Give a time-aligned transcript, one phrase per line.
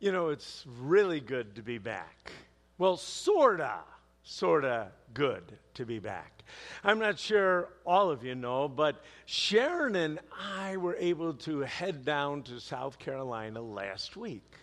[0.00, 2.32] You know, it's really good to be back.
[2.78, 3.80] Well, sorta,
[4.22, 6.42] sorta good to be back.
[6.82, 12.06] I'm not sure all of you know, but Sharon and I were able to head
[12.06, 14.54] down to South Carolina last week.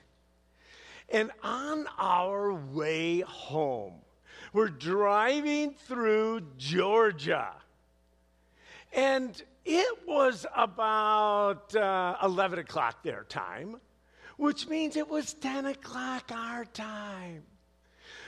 [1.10, 3.93] And on our way home,
[4.54, 7.54] we're driving through Georgia.
[8.92, 13.79] And it was about uh, 11 o'clock their time,
[14.37, 17.43] which means it was 10 o'clock our time.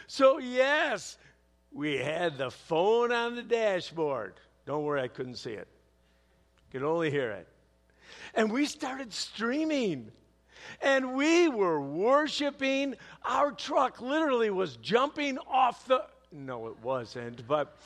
[0.08, 1.18] So, yes,
[1.72, 4.34] we had the phone on the dashboard.
[4.66, 5.68] Don't worry, I couldn't see it,
[6.72, 7.48] could only hear it.
[8.34, 10.12] And we started streaming.
[10.82, 12.96] And we were worshiping.
[13.24, 16.04] Our truck literally was jumping off the.
[16.32, 17.78] No, it wasn't, but.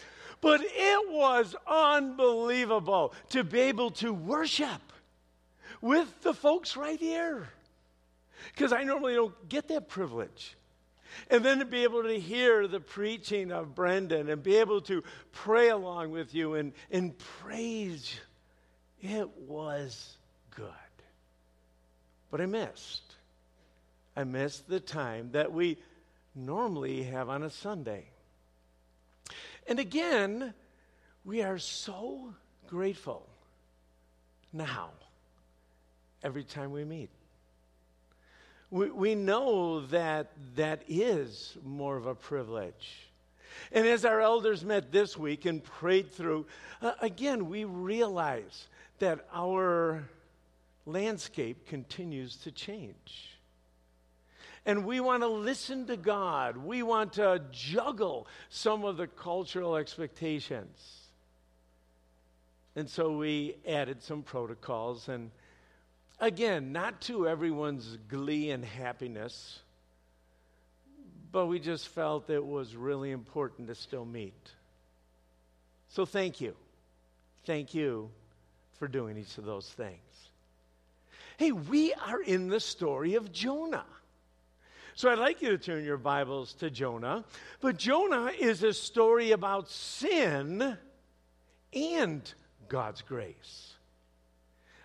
[0.42, 4.82] But it was unbelievable to be able to worship
[5.80, 7.48] with the folks right here.
[8.54, 10.56] Because I normally don't get that privilege.
[11.30, 15.04] And then to be able to hear the preaching of Brendan and be able to
[15.32, 18.20] pray along with you and, and praise,
[19.02, 20.18] it was
[20.56, 20.68] good.
[22.32, 23.16] But I missed.
[24.16, 25.78] I missed the time that we
[26.36, 28.06] normally have on a Sunday.
[29.68, 30.54] And again,
[31.24, 32.34] we are so
[32.68, 33.28] grateful
[34.52, 34.92] now
[36.24, 37.10] every time we meet
[38.74, 43.08] we, we know that that is more of a privilege.
[43.72, 46.48] And as our elders met this week and prayed through,
[46.82, 50.10] uh, again, we realize that our
[50.88, 53.38] landscape continues to change.
[54.66, 56.58] And we want to listen to God.
[56.58, 61.10] We want to juggle some of the cultural expectations.
[62.76, 65.30] And so we added some protocols and
[66.24, 69.60] Again, not to everyone's glee and happiness,
[71.34, 74.52] but we just felt it was really important to still meet.
[75.90, 76.56] So thank you.
[77.44, 78.10] Thank you
[78.80, 80.00] for doing each of those things.
[81.36, 83.84] Hey, we are in the story of Jonah.
[84.96, 87.26] So I'd like you to turn your Bibles to Jonah.
[87.60, 90.78] But Jonah is a story about sin
[91.74, 92.34] and
[92.70, 93.73] God's grace.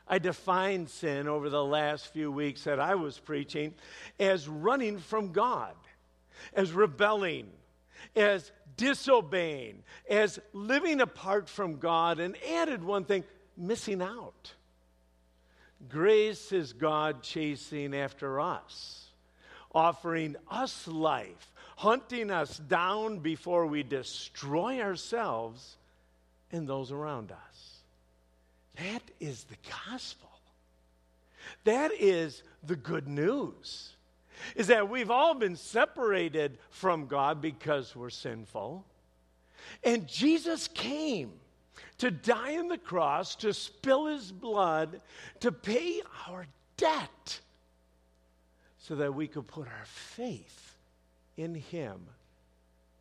[0.08, 3.74] I defined sin over the last few weeks that I was preaching
[4.18, 5.74] as running from God,
[6.54, 7.48] as rebelling,
[8.16, 13.24] as disobeying, as living apart from God, and added one thing
[13.56, 14.54] missing out.
[15.88, 19.10] Grace is God chasing after us,
[19.74, 25.76] offering us life, hunting us down before we destroy ourselves
[26.50, 27.47] and those around us.
[28.78, 29.56] That is the
[29.88, 30.28] gospel.
[31.64, 33.94] That is the good news.
[34.54, 38.84] Is that we've all been separated from God because we're sinful.
[39.82, 41.32] And Jesus came
[41.98, 45.00] to die on the cross, to spill his blood,
[45.40, 46.46] to pay our
[46.76, 47.40] debt,
[48.78, 50.76] so that we could put our faith
[51.36, 52.00] in him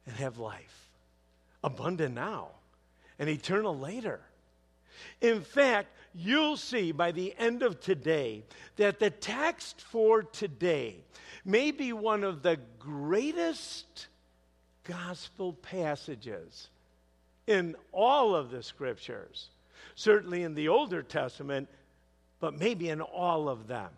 [0.05, 0.89] and have life
[1.63, 2.49] abundant now
[3.19, 4.21] and eternal later.
[5.21, 8.43] In fact, you'll see by the end of today
[8.77, 10.95] that the text for today
[11.45, 14.07] may be one of the greatest
[14.83, 16.69] gospel passages
[17.45, 19.49] in all of the scriptures,
[19.95, 21.69] certainly in the Older Testament,
[22.39, 23.89] but maybe in all of them.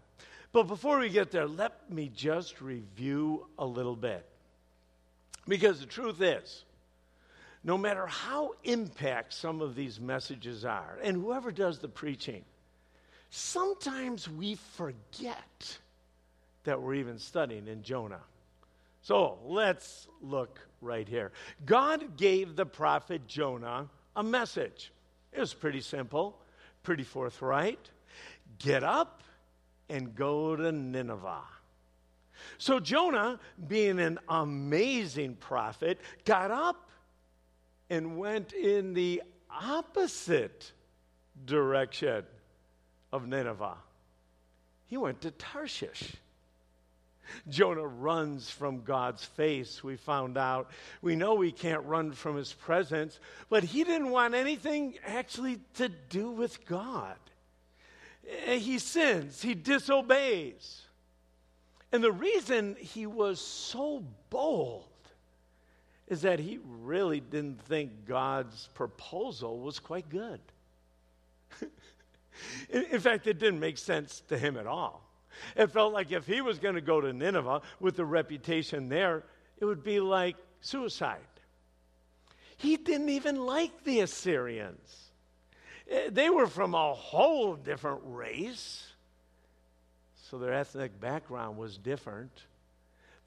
[0.51, 4.25] But before we get there, let me just review a little bit.
[5.47, 6.63] Because the truth is,
[7.63, 12.43] no matter how impact some of these messages are, and whoever does the preaching,
[13.29, 15.77] sometimes we forget
[16.63, 18.21] that we're even studying in Jonah.
[19.01, 21.31] So let's look right here.
[21.65, 24.91] God gave the prophet Jonah a message.
[25.31, 26.37] It was pretty simple,
[26.83, 27.89] pretty forthright.
[28.57, 29.23] Get up
[29.89, 31.43] and go to Nineveh.
[32.57, 36.88] So Jonah, being an amazing prophet, got up
[37.89, 40.71] and went in the opposite
[41.45, 42.23] direction
[43.11, 43.77] of Nineveh.
[44.85, 46.15] He went to Tarshish.
[47.47, 50.71] Jonah runs from God's face, we found out.
[51.01, 53.19] We know we can't run from his presence,
[53.49, 57.15] but he didn't want anything actually to do with God.
[58.45, 60.81] Eh, he sins, he disobeys.
[61.91, 64.88] And the reason he was so bold
[66.09, 70.39] is that he really didn't think God's proposal was quite good.
[72.69, 75.03] in, fact, it didn't make sense to him at all.
[75.55, 79.23] It felt like if he was going to go to Nineveh with the reputation there,
[79.59, 81.19] it would be like suicide.
[82.57, 85.11] He didn't even like the Assyrians.
[85.89, 88.85] Eh, they were from a whole different race,
[90.29, 92.31] so their ethnic background was different.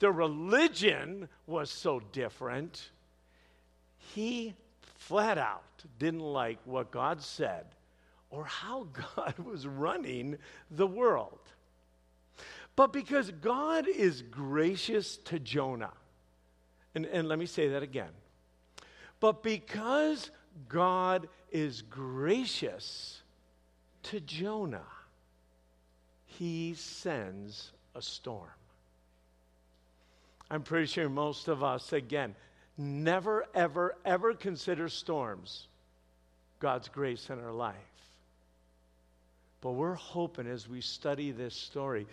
[0.03, 2.91] Their religion was so different.
[3.99, 4.53] He
[4.97, 5.63] flat out
[6.01, 7.67] didn't like what God said
[8.29, 10.39] or how God was running
[10.73, 11.39] the world.
[12.75, 15.93] But because God is gracious to Jonah,
[16.97, 18.11] and, and let me say that again.
[19.21, 20.33] But because
[20.69, 23.21] God is gracious
[24.03, 24.83] to Jonah,
[26.27, 28.51] he sends a storm.
[30.53, 32.35] I'm pretty sure most of us, again,
[32.77, 35.67] never, ever, ever consider storms
[36.61, 37.75] God's grace in our life.
[39.63, 42.07] But we're hoping as we study this story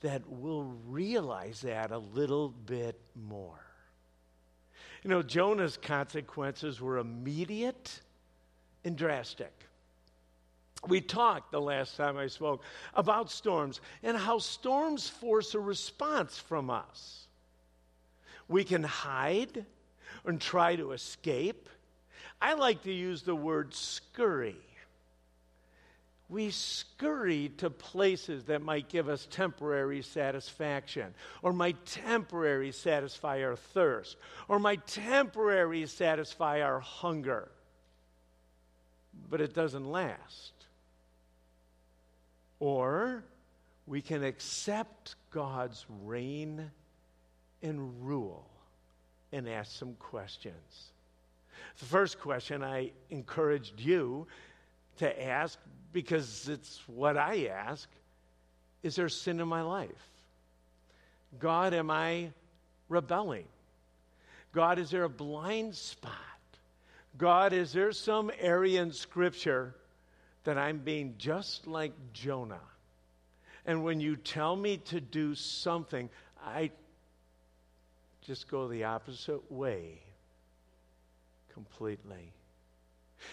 [0.00, 3.60] that we'll realize that a little bit more.
[5.02, 8.00] You know, Jonah's consequences were immediate
[8.86, 9.52] and drastic.
[10.88, 12.62] We talked the last time I spoke
[12.94, 17.25] about storms and how storms force a response from us.
[18.48, 19.64] We can hide
[20.24, 21.68] and try to escape.
[22.40, 24.56] I like to use the word scurry
[26.28, 33.54] we scurry to places that might give us temporary satisfaction, or might temporarily satisfy our
[33.54, 34.16] thirst,
[34.48, 37.48] or might temporarily satisfy our hunger.
[39.30, 40.52] But it doesn't last.
[42.58, 43.22] Or
[43.86, 46.72] we can accept God's reign
[47.62, 48.46] and rule
[49.32, 50.90] and ask some questions.
[51.78, 54.26] The first question I encouraged you
[54.98, 55.58] to ask
[55.92, 57.88] because it's what I ask
[58.82, 59.90] is there sin in my life?
[61.40, 62.30] God, am I
[62.88, 63.46] rebelling?
[64.52, 66.12] God, is there a blind spot?
[67.18, 69.74] God, is there some area in Scripture
[70.44, 72.60] that I'm being just like Jonah?
[73.64, 76.08] And when you tell me to do something,
[76.44, 76.70] I
[78.26, 80.00] just go the opposite way
[81.52, 82.32] completely.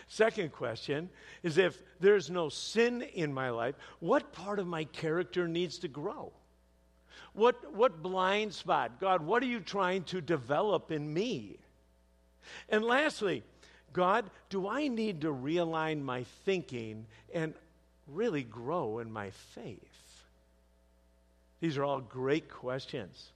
[0.07, 1.09] Second question
[1.41, 5.87] is if there's no sin in my life, what part of my character needs to
[5.87, 6.31] grow?
[7.33, 8.99] What, what blind spot?
[9.01, 11.57] God, what are you trying to develop in me?
[12.69, 13.43] And lastly,
[13.91, 17.53] God, do I need to realign my thinking and
[18.07, 19.79] really grow in my faith?
[21.59, 23.32] These are all great questions.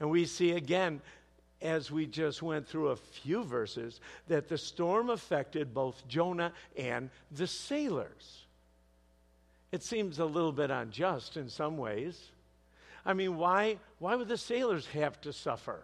[0.00, 1.00] And we see again
[1.62, 7.10] as we just went through a few verses, that the storm affected both Jonah and
[7.30, 8.46] the sailors.
[9.72, 12.18] It seems a little bit unjust in some ways.
[13.04, 15.80] I mean, why, why would the sailors have to suffer?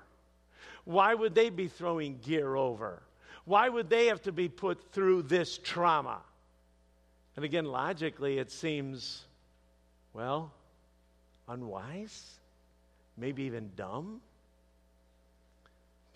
[0.84, 3.02] Why would they be throwing gear over?
[3.44, 6.18] Why would they have to be put through this trauma?
[7.36, 9.24] And again, logically, it seems,
[10.14, 10.52] well,
[11.48, 12.24] unwise,
[13.16, 14.20] maybe even dumb.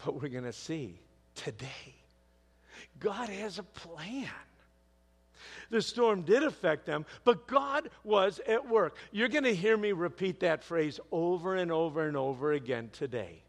[0.04, 0.98] But we're going to see
[1.34, 1.94] today
[2.98, 4.28] God has a plan.
[5.70, 8.96] The storm did affect them, but God was at work.
[9.12, 13.42] You're going to hear me repeat that phrase over and over and over again today.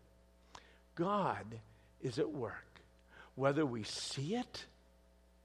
[0.96, 1.46] God
[2.02, 2.82] is at work,
[3.36, 4.66] whether we see it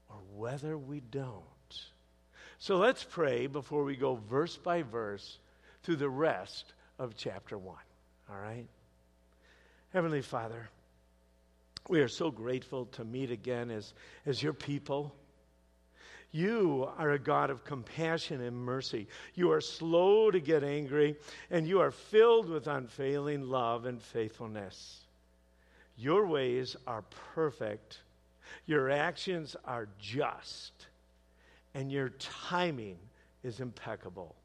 [0.09, 1.43] or whether we don't.
[2.59, 5.39] So let's pray before we go verse by verse
[5.83, 7.75] through the rest of chapter 1.
[8.29, 8.67] All right?
[9.93, 10.69] Heavenly Father,
[11.89, 13.93] we are so grateful to meet again as,
[14.25, 15.15] as your people.
[16.31, 19.07] You are a God of compassion and mercy.
[19.33, 21.15] You are slow to get angry,
[21.49, 25.05] and you are filled with unfailing love and faithfulness.
[25.95, 27.03] Your ways are
[27.33, 28.01] perfect,
[28.65, 30.73] your actions are just,
[31.73, 32.97] and your timing
[33.43, 34.35] is impeccable.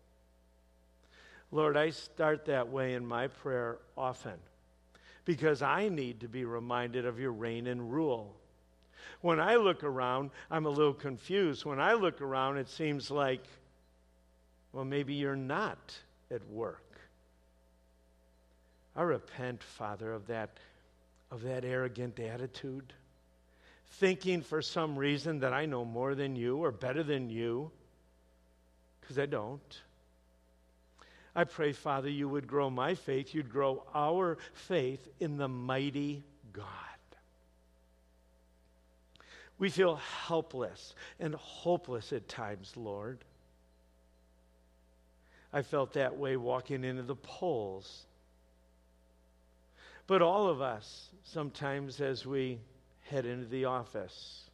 [1.53, 4.39] Lord, I start that way in my prayer often
[5.27, 8.35] because I need to be reminded of your reign and rule.
[9.21, 11.67] When I look around, I'm a little confused.
[11.67, 13.45] When I look around, it seems like,
[14.73, 15.95] well, maybe you're not
[16.31, 16.99] at work.
[18.97, 20.57] I repent, Father, of that,
[21.31, 22.95] of that arrogant attitude,
[23.93, 27.71] thinking for some reason that I know more than you or better than you,
[29.01, 29.83] because I don't.
[31.35, 36.23] I pray, Father, you would grow my faith, you'd grow our faith in the mighty
[36.53, 36.67] God.
[39.59, 43.19] We feel helpless and hopeless at times, Lord.
[45.53, 48.07] I felt that way walking into the polls.
[50.07, 52.59] But all of us, sometimes as we
[53.03, 54.51] head into the office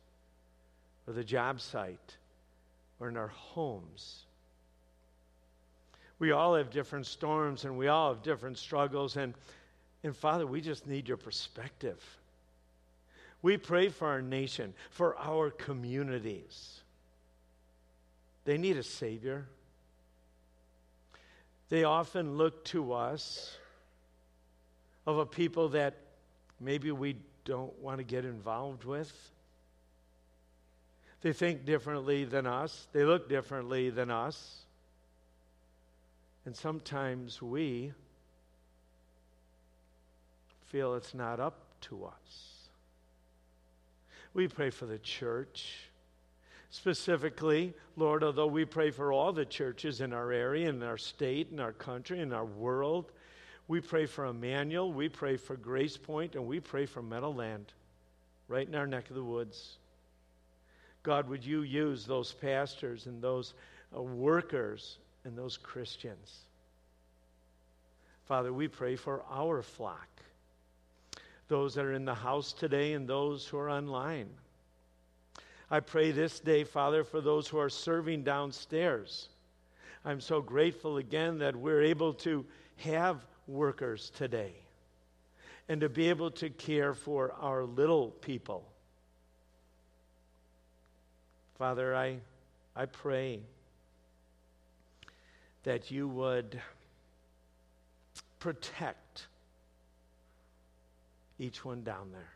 [1.06, 2.16] or the job site
[3.00, 4.26] or in our homes,
[6.18, 9.16] we all have different storms and we all have different struggles.
[9.16, 9.34] And,
[10.02, 12.02] and Father, we just need your perspective.
[13.40, 16.80] We pray for our nation, for our communities.
[18.44, 19.46] They need a Savior.
[21.68, 23.56] They often look to us
[25.06, 25.94] of a people that
[26.60, 29.12] maybe we don't want to get involved with.
[31.20, 34.64] They think differently than us, they look differently than us.
[36.49, 37.93] And sometimes we
[40.69, 42.71] feel it's not up to us.
[44.33, 45.90] We pray for the church.
[46.71, 51.49] Specifically, Lord, although we pray for all the churches in our area, in our state,
[51.52, 53.12] in our country, in our world,
[53.67, 57.75] we pray for Emmanuel, we pray for Grace Point, and we pray for Meadowland,
[58.49, 59.76] right in our neck of the woods.
[61.02, 63.52] God, would you use those pastors and those
[63.95, 64.97] uh, workers
[65.28, 66.38] and those Christians.
[68.25, 70.08] Father, we pray for our flock,
[71.49, 74.28] those that are in the house today and those who are online.
[75.70, 79.28] I pray this day, Father, for those who are serving downstairs.
[80.02, 82.47] I'm so grateful again that we're able to
[82.78, 84.52] have workers today
[85.68, 88.64] and to be able to care for our little people.
[91.58, 92.16] Father, I,
[92.75, 93.40] I pray
[95.68, 96.58] that you would
[98.38, 99.26] protect
[101.38, 102.32] each one down there.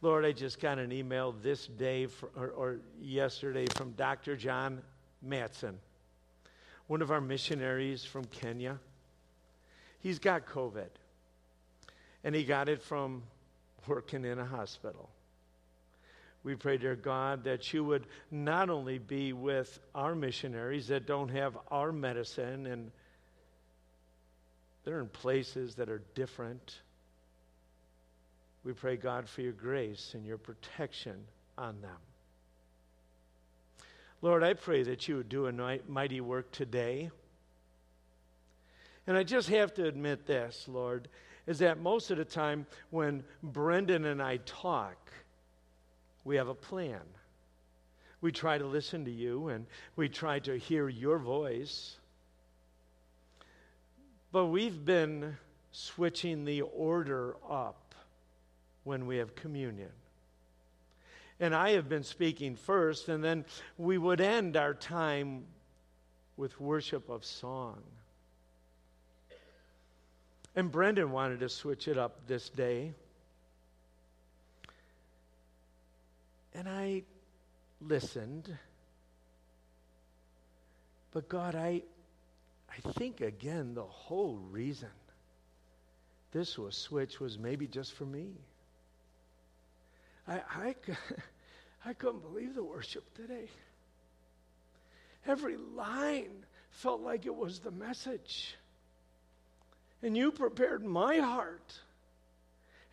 [0.00, 4.36] Lord, I just got an email this day for, or, or, yesterday from Dr.
[4.36, 4.82] John
[5.20, 5.80] Matson,
[6.86, 8.78] one of our missionaries from Kenya.
[9.98, 10.90] He's got COVID,
[12.22, 13.24] and he got it from
[13.88, 15.10] working in a hospital.
[16.42, 21.28] We pray, dear God, that you would not only be with our missionaries that don't
[21.28, 22.90] have our medicine and
[24.84, 26.76] they're in places that are different.
[28.64, 31.16] We pray, God, for your grace and your protection
[31.58, 31.96] on them.
[34.22, 37.10] Lord, I pray that you would do a mighty work today.
[39.06, 41.08] And I just have to admit this, Lord,
[41.46, 44.96] is that most of the time when Brendan and I talk,
[46.24, 47.00] we have a plan.
[48.20, 51.96] We try to listen to you and we try to hear your voice.
[54.32, 55.36] But we've been
[55.72, 57.94] switching the order up
[58.84, 59.90] when we have communion.
[61.38, 63.46] And I have been speaking first, and then
[63.78, 65.44] we would end our time
[66.36, 67.82] with worship of song.
[70.54, 72.92] And Brendan wanted to switch it up this day.
[76.54, 77.02] And I
[77.80, 78.56] listened.
[81.12, 81.82] But God, I,
[82.70, 84.88] I think again, the whole reason
[86.32, 88.28] this was switched was maybe just for me.
[90.28, 90.74] I, I,
[91.84, 93.48] I couldn't believe the worship today.
[95.26, 98.56] Every line felt like it was the message.
[100.02, 101.78] And you prepared my heart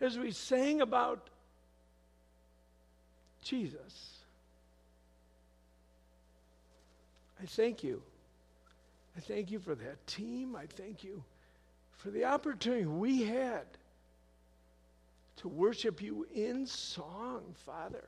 [0.01, 1.29] as we sang about
[3.47, 4.17] Jesus.
[7.41, 8.01] I thank you.
[9.15, 10.55] I thank you for that team.
[10.55, 11.23] I thank you
[11.97, 13.65] for the opportunity we had
[15.37, 18.07] to worship you in song, Father.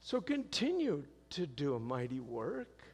[0.00, 2.84] So continue to do a mighty work.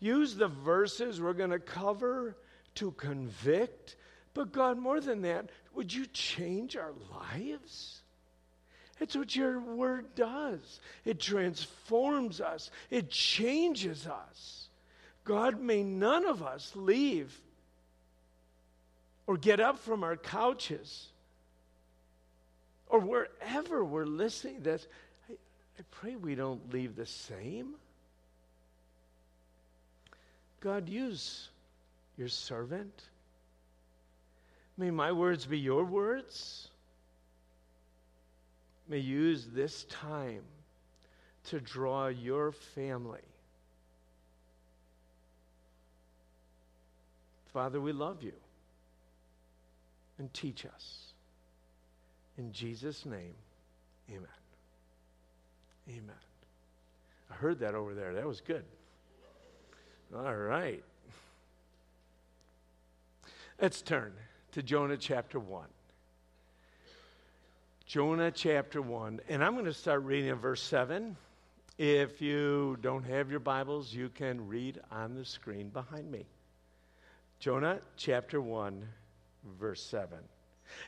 [0.00, 2.36] Use the verses we're going to cover
[2.74, 3.96] to convict.
[4.36, 8.02] But God, more than that, would you change our lives?
[9.00, 10.80] It's what your word does.
[11.06, 14.68] It transforms us, it changes us.
[15.24, 17.34] God, may none of us leave
[19.26, 21.08] or get up from our couches
[22.88, 24.60] or wherever we're listening.
[24.60, 24.86] this.
[25.30, 27.76] I, I pray we don't leave the same.
[30.60, 31.48] God, use
[32.18, 33.02] your servant.
[34.78, 36.68] May my words be your words.
[38.88, 40.42] May you use this time
[41.44, 43.20] to draw your family.
[47.52, 48.34] Father, we love you.
[50.18, 51.12] And teach us.
[52.38, 53.34] In Jesus' name,
[54.10, 54.26] amen.
[55.88, 56.16] Amen.
[57.30, 58.14] I heard that over there.
[58.14, 58.64] That was good.
[60.14, 60.82] All right.
[63.60, 64.12] Let's turn
[64.56, 65.66] to Jonah chapter 1.
[67.84, 69.20] Jonah chapter 1.
[69.28, 71.14] And I'm going to start reading in verse 7.
[71.76, 76.24] If you don't have your Bibles, you can read on the screen behind me.
[77.38, 78.82] Jonah chapter 1,
[79.60, 80.16] verse 7.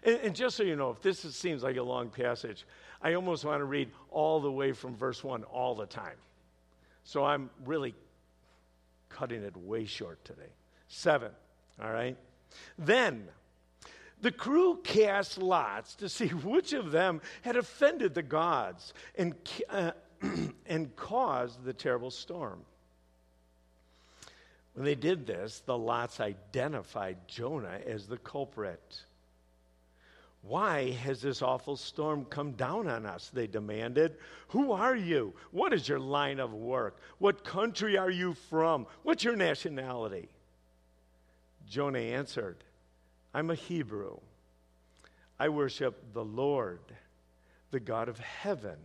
[0.03, 2.65] And, and just so you know, if this is, seems like a long passage,
[3.03, 6.17] I almost want to read all the way from verse 1 all the time.
[7.05, 7.95] So I'm really
[9.11, 10.55] cutting it way short today.
[10.89, 11.31] 7,
[11.83, 12.17] all right?
[12.79, 13.29] Then
[14.21, 19.35] the crew cast lots to see which of them had offended the gods and,
[19.71, 19.93] uh,
[20.67, 22.61] and caused the terrible storm.
[24.75, 29.03] When they did this, the lots identified Jonah as the culprit.
[30.43, 33.29] Why has this awful storm come down on us?
[33.35, 34.17] They demanded.
[34.49, 35.35] Who are you?
[35.51, 37.01] What is your line of work?
[37.19, 38.87] What country are you from?
[39.03, 40.29] What's your nationality?
[41.69, 42.63] Jonah answered,
[43.39, 44.17] I'm a Hebrew.
[45.39, 46.81] I worship the Lord,
[47.71, 48.79] the God of heaven,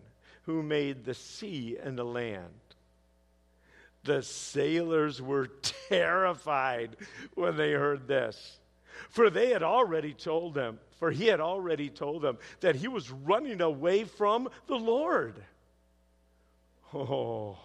[0.43, 2.53] who made the sea and the land.
[4.03, 5.47] The sailors were
[5.89, 6.97] terrified
[7.33, 8.59] when they heard this.
[9.09, 13.09] For they had already told them, for he had already told them that he was
[13.09, 15.33] running away from the Lord.
[16.93, 17.57] Oh,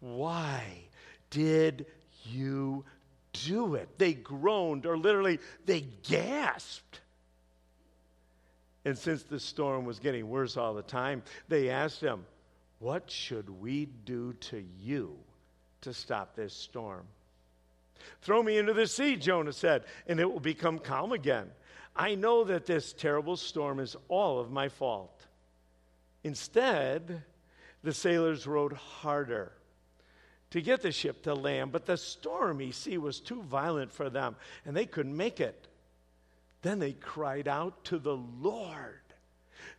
[0.00, 0.84] why
[1.28, 1.84] did
[2.24, 2.86] you
[3.46, 3.98] do it?
[3.98, 7.00] They groaned, or literally, they gasped.
[8.84, 12.26] And since the storm was getting worse all the time, they asked him,
[12.78, 15.16] What should we do to you
[15.82, 17.04] to stop this storm?
[18.20, 21.50] Throw me into the sea, Jonah said, and it will become calm again.
[21.96, 25.26] I know that this terrible storm is all of my fault.
[26.22, 27.22] Instead,
[27.82, 29.52] the sailors rowed harder
[30.54, 34.36] to get the ship to land, but the stormy sea was too violent for them,
[34.64, 35.66] and they couldn't make it.
[36.62, 39.00] Then they cried out to the Lord.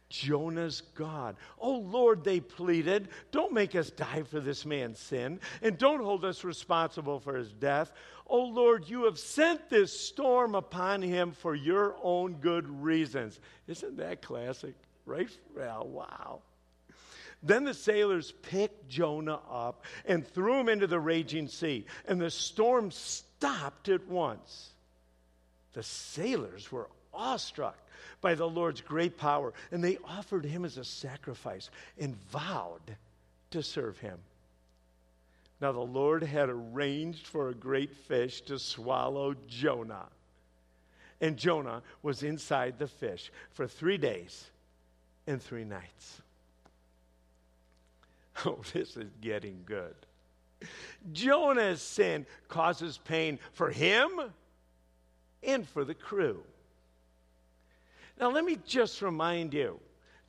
[0.10, 1.38] Jonah's God.
[1.58, 6.26] Oh Lord, they pleaded, don't make us die for this man's sin, and don't hold
[6.26, 7.94] us responsible for his death.
[8.28, 13.40] Oh Lord, you have sent this storm upon him for your own good reasons.
[13.66, 14.76] Isn't that classic?
[15.06, 15.30] Right?
[15.56, 16.42] Well, wow.
[17.44, 22.32] Then the sailors picked Jonah up and threw him into the raging sea, and the
[22.32, 24.70] storm stopped at once.
[25.74, 27.78] The sailors were awestruck
[28.22, 31.70] by the Lord's great power, and they offered him as a sacrifice
[32.00, 32.98] and vowed
[33.52, 34.18] to serve him.
[35.62, 40.08] Now, the Lord had arranged for a great fish to swallow Jonah.
[41.22, 44.46] And Jonah was inside the fish for three days
[45.28, 46.22] and three nights.
[48.46, 49.96] Oh, this is getting good.
[51.12, 54.10] Jonah's sin causes pain for him
[55.44, 56.44] and for the crew.
[58.20, 59.80] Now, let me just remind you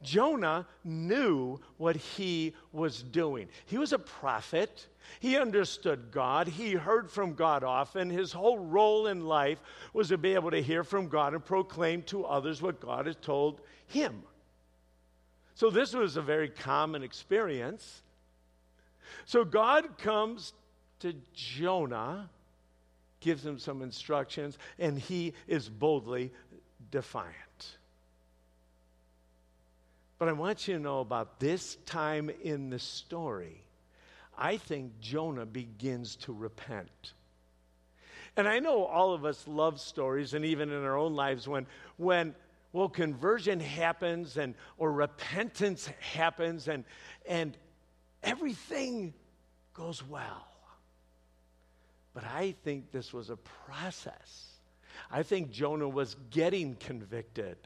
[0.03, 3.49] Jonah knew what he was doing.
[3.65, 4.87] He was a prophet.
[5.21, 6.49] He understood God.
[6.49, 8.11] He heard from God often.
[8.11, 9.61] His whole role in life
[9.93, 13.17] was to be able to hear from God and proclaim to others what God has
[13.17, 14.23] told him.
[15.57, 18.03] So, this was a very common experience.
[19.25, 20.53] So, God comes
[21.01, 22.29] to Jonah,
[23.21, 26.31] gives him some instructions, and he is boldly
[26.91, 27.79] defiant.
[30.19, 33.65] But I want you to know about this time in the story.
[34.37, 37.15] I think Jonah begins to repent.
[38.37, 41.67] And I know all of us love stories, and even in our own lives, when,
[41.97, 42.35] when
[42.73, 46.85] well, conversion happens and or repentance happens and
[47.27, 47.57] and
[48.23, 49.15] everything
[49.75, 50.47] goes well.
[52.15, 54.47] But I think this was a process.
[55.11, 57.57] I think Jonah was getting convicted.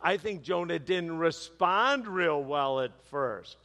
[0.00, 3.56] I think Jonah didn't respond real well at first.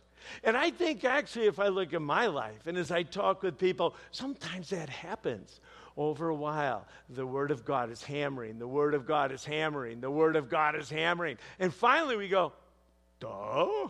[0.44, 3.58] And I think actually, if I look at my life and as I talk with
[3.58, 5.60] people, sometimes that happens.
[5.96, 10.02] Over a while, the Word of God is hammering, the Word of God is hammering,
[10.02, 11.38] the Word of God is hammering.
[11.60, 12.54] And finally we go,
[13.20, 13.90] duh?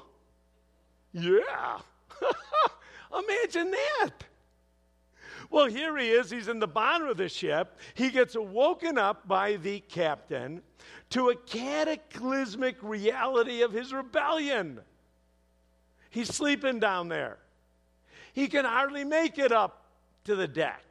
[1.13, 1.79] Yeah.
[3.17, 4.11] Imagine that.
[5.49, 6.31] Well, here he is.
[6.31, 7.77] He's in the bottom of the ship.
[7.93, 10.61] He gets woken up by the captain
[11.11, 14.79] to a cataclysmic reality of his rebellion.
[16.09, 17.37] He's sleeping down there.
[18.33, 19.85] He can hardly make it up
[20.25, 20.83] to the deck.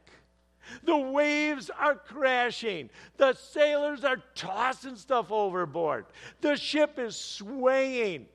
[0.83, 2.89] The waves are crashing.
[3.17, 6.05] The sailors are tossing stuff overboard.
[6.41, 8.27] The ship is swaying.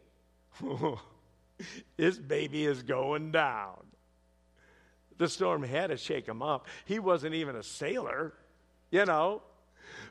[1.97, 3.85] this baby is going down.
[5.19, 6.67] The storm had to shake him up.
[6.85, 8.35] He wasn't even a sailor,
[8.91, 9.43] you know.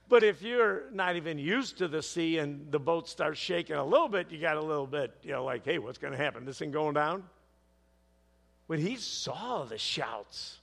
[0.10, 3.86] But if you're not even used to the sea and the boat starts shaking a
[3.86, 6.46] little bit, you got a little bit, you know, like, hey, what's going to happen?
[6.46, 7.24] This thing going down?
[8.68, 10.57] When he saw the shouts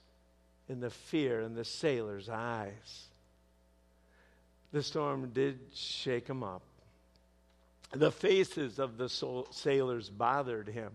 [0.69, 3.07] and the fear in the sailor's eyes,
[4.71, 6.63] the storm did shake him up.
[7.93, 9.09] The faces of the
[9.51, 10.91] sailors bothered him.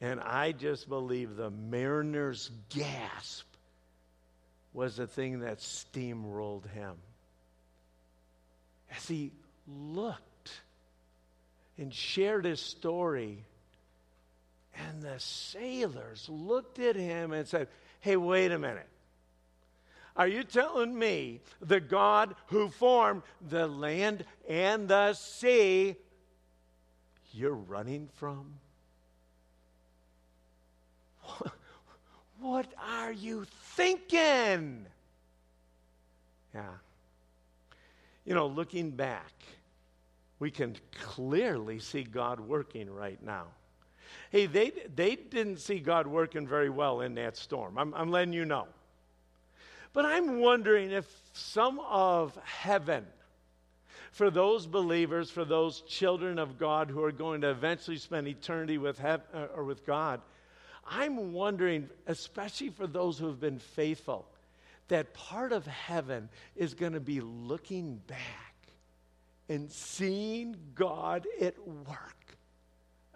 [0.00, 3.46] And I just believe the mariner's gasp
[4.72, 6.96] was the thing that steamrolled him.
[8.90, 9.32] As he
[9.66, 10.60] looked
[11.78, 13.38] and shared his story,
[14.74, 17.68] and the sailors looked at him and said,
[18.06, 18.86] Hey, wait a minute.
[20.16, 25.96] Are you telling me the God who formed the land and the sea
[27.32, 28.46] you're running from?
[32.38, 34.86] What are you thinking?
[36.54, 36.74] Yeah.
[38.24, 39.32] You know, looking back,
[40.38, 43.46] we can clearly see God working right now.
[44.30, 47.78] Hey, they, they didn't see God working very well in that storm.
[47.78, 48.66] I'm, I'm letting you know.
[49.92, 53.06] But I'm wondering if some of heaven,
[54.12, 58.78] for those believers, for those children of God who are going to eventually spend eternity
[58.78, 60.20] with, heaven, uh, or with God,
[60.88, 64.26] I'm wondering, especially for those who have been faithful,
[64.88, 68.56] that part of heaven is going to be looking back
[69.48, 72.25] and seeing God at work,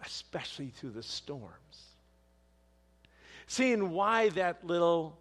[0.05, 1.87] especially through the storms.
[3.47, 5.19] Seeing why that little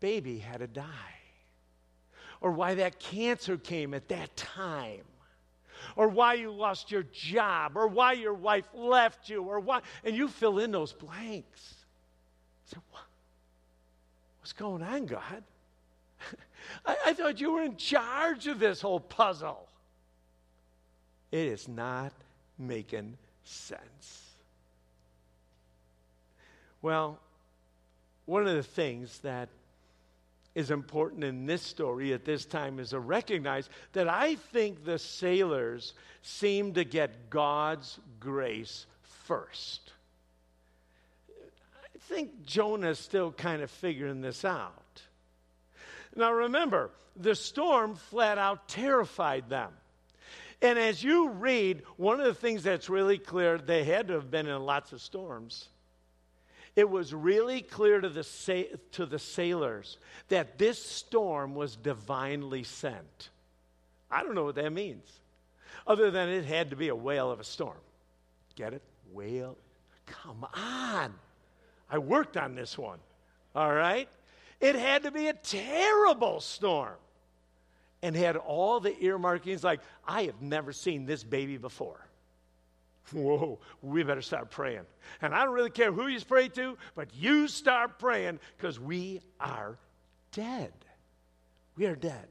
[0.00, 0.84] baby had to die,
[2.40, 5.04] or why that cancer came at that time,
[5.94, 10.16] or why you lost your job, or why your wife left you, or why, and
[10.16, 11.74] you fill in those blanks.
[12.66, 13.02] So, what?
[14.40, 15.42] What's going on, God?
[16.86, 19.68] I, I thought you were in charge of this whole puzzle.
[21.32, 22.12] It is not
[22.58, 23.16] making
[23.48, 24.22] sense.
[26.82, 27.18] Well,
[28.26, 29.48] one of the things that
[30.54, 34.98] is important in this story at this time is to recognize that I think the
[34.98, 38.86] sailors seem to get God's grace
[39.24, 39.92] first.
[41.28, 45.02] I think Jonah's still kind of figuring this out.
[46.14, 49.72] Now remember, the storm flat out terrified them.
[50.62, 54.30] And as you read, one of the things that's really clear, they had to have
[54.30, 55.68] been in lots of storms
[56.76, 59.96] it was really clear to the, sa- to the sailors
[60.28, 63.30] that this storm was divinely sent.
[64.10, 65.10] I don't know what that means,
[65.86, 67.78] other than it had to be a whale of a storm.
[68.54, 68.82] Get it?
[69.12, 69.56] Whale?
[70.04, 71.14] Come on.
[71.90, 72.98] I worked on this one.
[73.54, 74.08] All right?
[74.60, 76.96] It had to be a terrible storm
[78.06, 82.06] and had all the earmarkings like, I have never seen this baby before.
[83.12, 84.86] Whoa, we better start praying.
[85.20, 89.22] And I don't really care who you pray to, but you start praying because we
[89.40, 89.76] are
[90.30, 90.72] dead.
[91.76, 92.28] We are dead.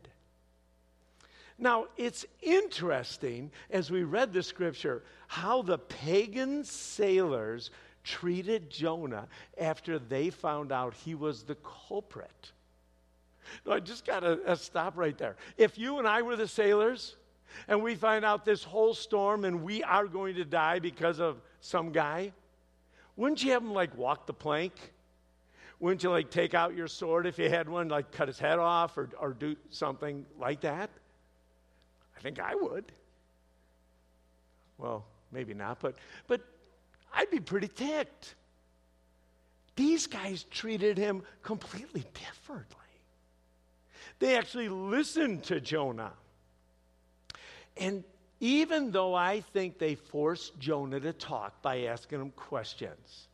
[1.58, 7.70] Now, it's interesting as we read the scripture how the pagan sailors
[8.06, 12.54] treated Jonah after they found out he was the culprit.
[13.66, 15.36] No, I just got to uh, stop right there.
[15.58, 17.16] If you and I were the sailors,
[17.68, 21.42] and we find out this whole storm and we are going to die because of
[21.62, 22.32] some guy,
[23.16, 24.74] wouldn't you have him like walk the plank?
[25.80, 28.60] Wouldn't you like take out your sword if you had one, like cut his head
[28.60, 30.90] off or, or do something like that?
[32.18, 32.92] I think I would.
[34.78, 35.96] Well, maybe not, but,
[36.28, 36.42] but
[37.14, 38.36] I'd be pretty ticked.
[39.76, 42.85] These guys treated him completely differently.
[44.20, 46.14] They actually listened to Jonah.
[47.78, 48.04] And
[48.40, 53.28] even though I think they forced Jonah to talk by asking him questions,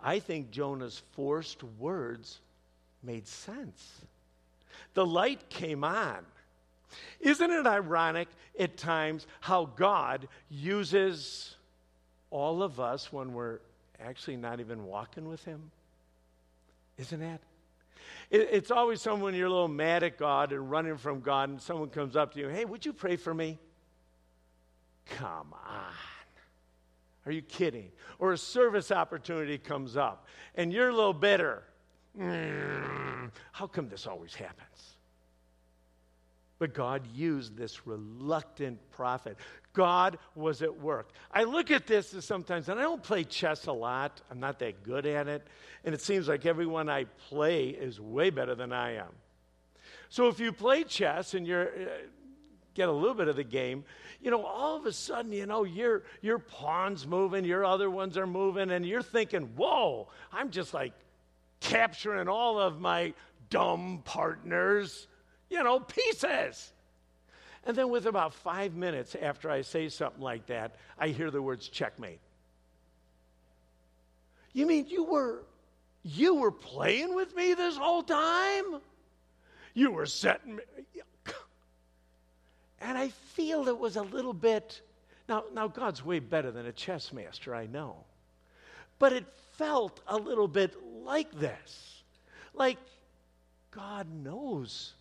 [0.00, 2.40] I think Jonah's forced words
[3.02, 4.02] made sense.
[4.94, 6.24] The light came on.
[7.20, 11.56] Isn't it ironic at times how God uses
[12.30, 13.58] all of us when we're
[14.00, 15.70] actually not even walking with Him?
[16.96, 17.40] Isn't that?
[18.30, 21.60] It, it's always someone you're a little mad at God and running from God, and
[21.60, 23.58] someone comes up to you, hey, would you pray for me?
[25.06, 25.92] Come on.
[27.26, 27.90] Are you kidding?
[28.18, 31.62] Or a service opportunity comes up, and you're a little bitter.
[32.18, 34.97] Mm, how come this always happens?
[36.58, 39.36] But God used this reluctant prophet.
[39.72, 41.10] God was at work.
[41.32, 44.20] I look at this as sometimes, and I don't play chess a lot.
[44.30, 45.46] I'm not that good at it.
[45.84, 49.12] And it seems like everyone I play is way better than I am.
[50.08, 51.86] So if you play chess and you're, uh,
[52.74, 53.84] get a little bit of the game,
[54.20, 58.16] you know, all of a sudden, you know, your, your pawn's moving, your other ones
[58.16, 60.92] are moving, and you're thinking, whoa, I'm just like
[61.60, 63.14] capturing all of my
[63.50, 65.06] dumb partners,
[65.50, 66.72] you know, pieces.
[67.64, 71.42] And then, with about five minutes after I say something like that, I hear the
[71.42, 72.20] words checkmate.
[74.52, 75.44] You mean you were
[76.02, 78.80] you were playing with me this whole time?
[79.74, 80.62] You were setting me.
[82.80, 84.80] And I feel it was a little bit.
[85.28, 87.96] Now, now God's way better than a chess master, I know.
[88.98, 92.02] But it felt a little bit like this.
[92.54, 92.78] Like
[93.70, 94.94] God knows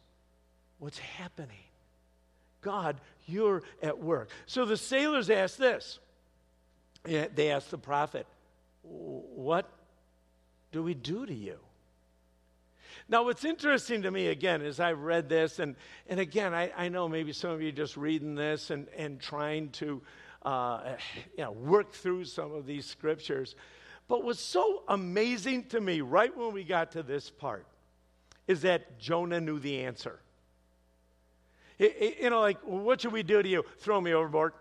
[0.79, 1.57] what's happening.
[2.61, 4.29] God, you're at work.
[4.45, 5.99] So the sailors asked this.
[7.03, 8.27] They asked the prophet,
[8.83, 9.69] What
[10.71, 11.57] do we do to you?
[13.09, 15.75] Now, what's interesting to me, again, is I've read this, and,
[16.09, 19.69] and again, I, I know maybe some of you just reading this and, and trying
[19.69, 20.01] to
[20.41, 20.95] uh,
[21.37, 23.55] you know, work through some of these scriptures.
[24.09, 27.65] But what's so amazing to me, right when we got to this part,
[28.45, 30.19] is that Jonah knew the answer.
[31.79, 33.63] You know, like, what should we do to you?
[33.79, 34.53] Throw me overboard.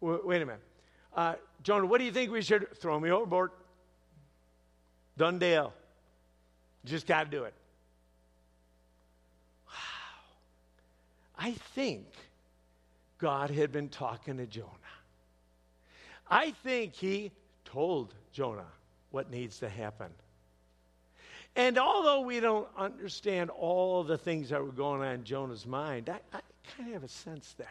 [0.00, 0.60] Wait a minute.
[1.14, 3.50] Uh, Jonah, what do you think we should throw me overboard?
[5.16, 5.72] Done deal.
[6.84, 7.54] Just got to do it.
[9.66, 9.72] Wow.
[11.38, 12.06] I think
[13.18, 14.68] God had been talking to Jonah.
[16.30, 17.32] I think he
[17.64, 18.66] told Jonah
[19.10, 20.10] what needs to happen.
[21.56, 26.10] And although we don't understand all the things that were going on in Jonah's mind,
[26.10, 26.40] I, I
[26.76, 27.66] kind of have a sense there.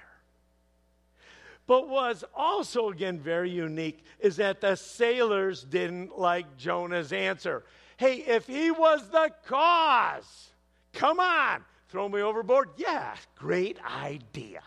[1.68, 7.64] But was also, again, very unique is that the sailors didn't like Jonah's answer.
[7.98, 10.50] Hey, if he was the cause,
[10.94, 12.70] come on, throw me overboard.
[12.78, 14.62] Yeah, great idea.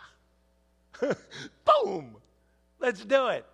[1.01, 2.17] Boom,
[2.79, 3.45] let's do it.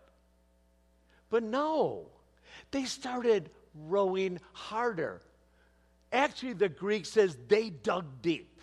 [1.31, 2.07] But no,
[2.71, 5.21] they started rowing harder.
[6.15, 8.61] Actually, the Greek says they dug deep.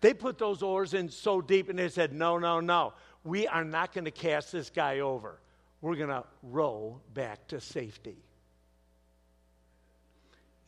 [0.00, 3.64] They put those oars in so deep and they said, no, no, no we are
[3.64, 5.38] not going to cast this guy over.
[5.80, 8.16] We're going to row back to safety.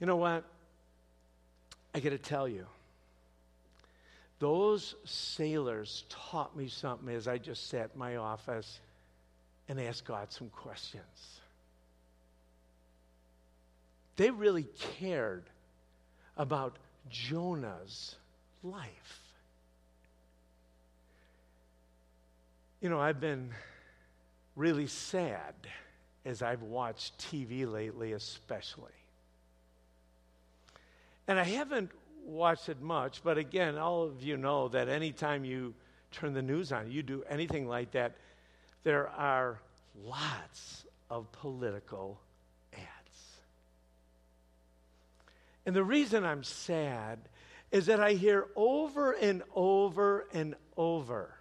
[0.01, 0.45] You know what?
[1.95, 2.67] I got to tell you,
[4.41, 8.81] those sailors taught me something as I just sat in my office
[9.69, 11.41] and asked God some questions.
[14.17, 14.67] They really
[14.99, 15.45] cared
[16.37, 16.77] about
[17.09, 18.17] Jonah's
[18.63, 19.21] life.
[22.81, 23.51] You know, I've been
[24.57, 25.55] really sad
[26.25, 28.93] as I've watched TV lately, especially.
[31.27, 31.91] And I haven't
[32.25, 35.75] watched it much, but again, all of you know that anytime you
[36.13, 38.17] turn the news on, you do anything like that,
[38.83, 39.61] there are
[40.05, 42.21] lots of political
[45.67, 47.19] And the reason I'm sad
[47.71, 51.35] is that I hear over and over and over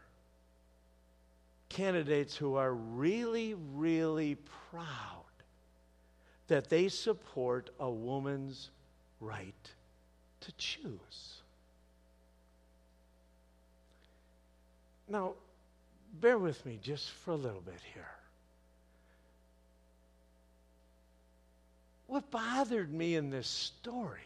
[1.69, 4.35] candidates who are really, really
[4.71, 5.25] proud
[6.47, 8.69] that they support a woman's
[9.19, 9.71] right
[10.41, 11.41] to choose.
[15.07, 15.33] Now,
[16.13, 18.22] bear with me just for a little bit here.
[22.13, 24.19] What bothered me in this story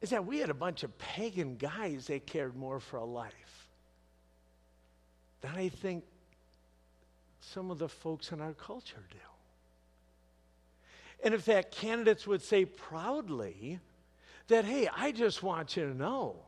[0.00, 3.68] is that we had a bunch of pagan guys that cared more for a life
[5.40, 6.02] than I think
[7.38, 9.18] some of the folks in our culture do.
[11.22, 13.78] And in fact, candidates would say proudly
[14.48, 16.38] that, hey, I just want you to know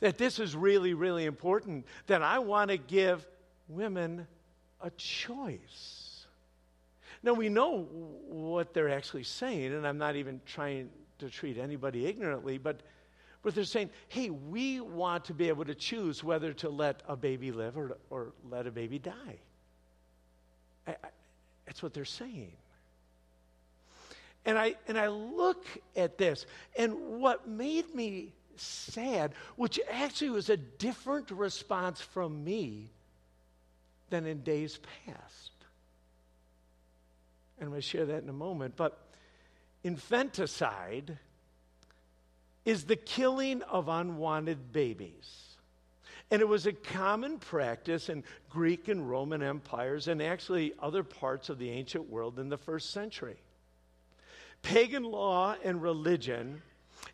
[0.00, 3.24] that this is really, really important, that I want to give
[3.68, 4.26] women
[4.80, 6.03] a choice.
[7.24, 7.88] Now, we know
[8.28, 12.82] what they're actually saying, and I'm not even trying to treat anybody ignorantly, but
[13.44, 17.14] but they're saying, hey, we want to be able to choose whether to let a
[17.14, 19.38] baby live or, or let a baby die.
[20.86, 21.08] I, I,
[21.66, 22.52] that's what they're saying.
[24.46, 26.46] And I, and I look at this,
[26.78, 32.90] and what made me sad, which actually was a different response from me
[34.08, 35.50] than in days past.
[37.64, 38.76] I'm going to share that in a moment.
[38.76, 38.98] But
[39.82, 41.18] infanticide
[42.64, 45.56] is the killing of unwanted babies.
[46.30, 51.48] And it was a common practice in Greek and Roman empires and actually other parts
[51.48, 53.36] of the ancient world in the first century.
[54.62, 56.62] Pagan law and religion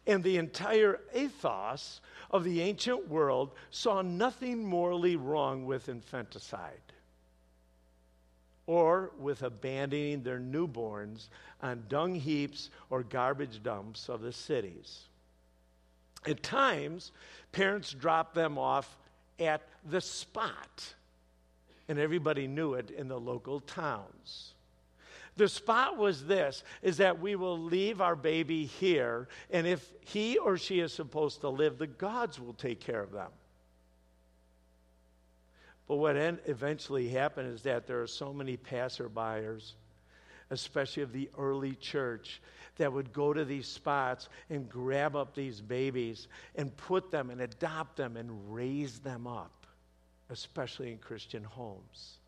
[0.07, 6.90] and the entire ethos of the ancient world saw nothing morally wrong with infanticide
[8.71, 11.27] or with abandoning their newborns
[11.61, 15.09] on dung heaps or garbage dumps of the cities.
[16.25, 17.11] At times,
[17.51, 18.97] parents dropped them off
[19.41, 20.95] at the spot,
[21.89, 24.55] and everybody knew it in the local towns.
[25.37, 30.39] The spot was this is that we will leave our baby here, and if he
[30.39, 33.33] or she is supposed to live, the gods will take care of them.
[35.91, 39.73] But what eventually happened is that there are so many passerbyers,
[40.51, 42.41] especially of the early church,
[42.77, 47.41] that would go to these spots and grab up these babies and put them and
[47.41, 49.67] adopt them and raise them up,
[50.29, 52.19] especially in Christian homes.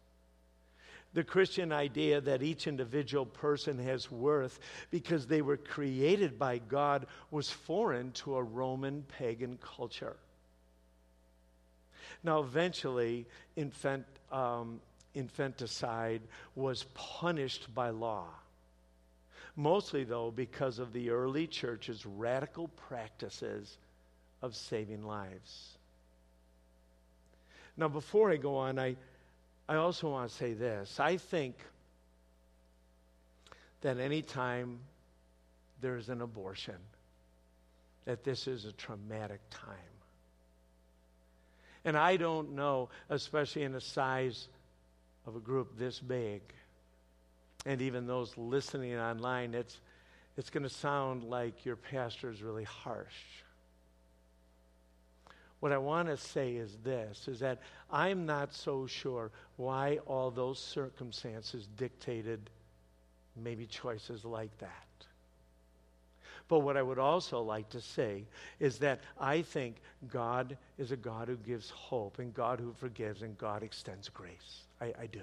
[1.15, 4.59] The Christian idea that each individual person has worth
[4.91, 10.17] because they were created by God was foreign to a Roman pagan culture.
[12.25, 14.81] Now, eventually, infant, um,
[15.15, 16.23] infanticide
[16.55, 18.27] was punished by law.
[19.57, 23.77] Mostly, though, because of the early church's radical practices
[24.41, 25.77] of saving lives.
[27.77, 28.97] Now, before I go on, I,
[29.69, 31.01] I also want to say this.
[31.01, 31.57] I think
[33.81, 34.79] that anytime
[35.81, 36.77] there's an abortion,
[38.05, 39.92] that this is a traumatic time.
[41.85, 44.49] And I don't know, especially in the size
[45.27, 46.43] of a group this big,
[47.67, 49.81] and even those listening online, it's,
[50.37, 53.15] it's going to sound like your pastor is really harsh.
[55.61, 60.33] What I want to say is this is that I'm not so sure why all
[60.33, 62.51] those circumstances dictated
[63.37, 64.87] maybe choices like that.
[66.53, 68.27] But what I would also like to say
[68.61, 73.23] is that I think God is a God who gives hope and God who forgives
[73.23, 74.65] and God extends grace.
[74.79, 75.23] I, I do.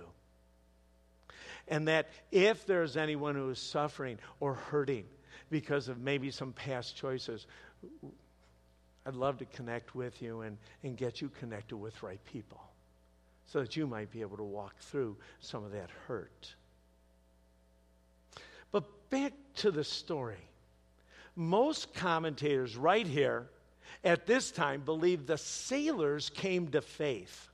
[1.68, 5.06] And that if there's anyone who is suffering or hurting
[5.52, 7.46] because of maybe some past choices,
[9.06, 12.64] I'd love to connect with you and, and get you connected with right people
[13.46, 16.56] so that you might be able to walk through some of that hurt.
[18.72, 20.49] But back to the story.
[21.40, 23.48] Most commentators, right here
[24.04, 27.48] at this time, believe the sailors came to faith.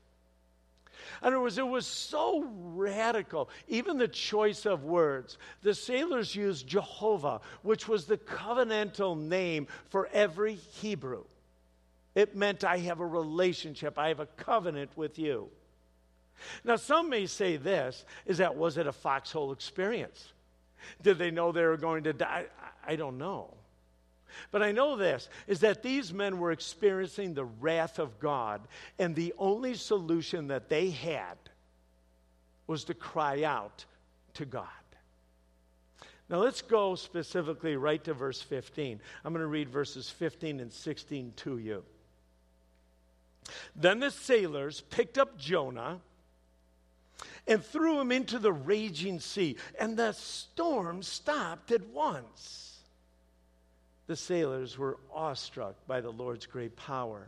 [1.22, 2.44] In other words, it was so
[2.74, 5.38] radical, even the choice of words.
[5.62, 11.26] The sailors used Jehovah, which was the covenantal name for every Hebrew.
[12.16, 15.48] It meant I have a relationship, I have a covenant with you.
[16.64, 20.34] Now, some may say this is that was it a foxhole experience?
[21.04, 22.48] Did they know they were going to die?
[22.88, 23.54] I don't know.
[24.52, 28.62] But I know this is that these men were experiencing the wrath of God,
[29.00, 31.38] and the only solution that they had
[32.68, 33.86] was to cry out
[34.36, 34.68] to God.
[36.30, 39.00] Now let's go specifically right to verse 15.
[39.24, 41.84] I'm going to read verses 15 and 16 to you.
[43.76, 46.00] Then the sailors picked up Jonah
[47.48, 52.75] and threw him into the raging sea, and the storm stopped at once
[54.08, 57.28] the sailors were awestruck by the Lord's great power.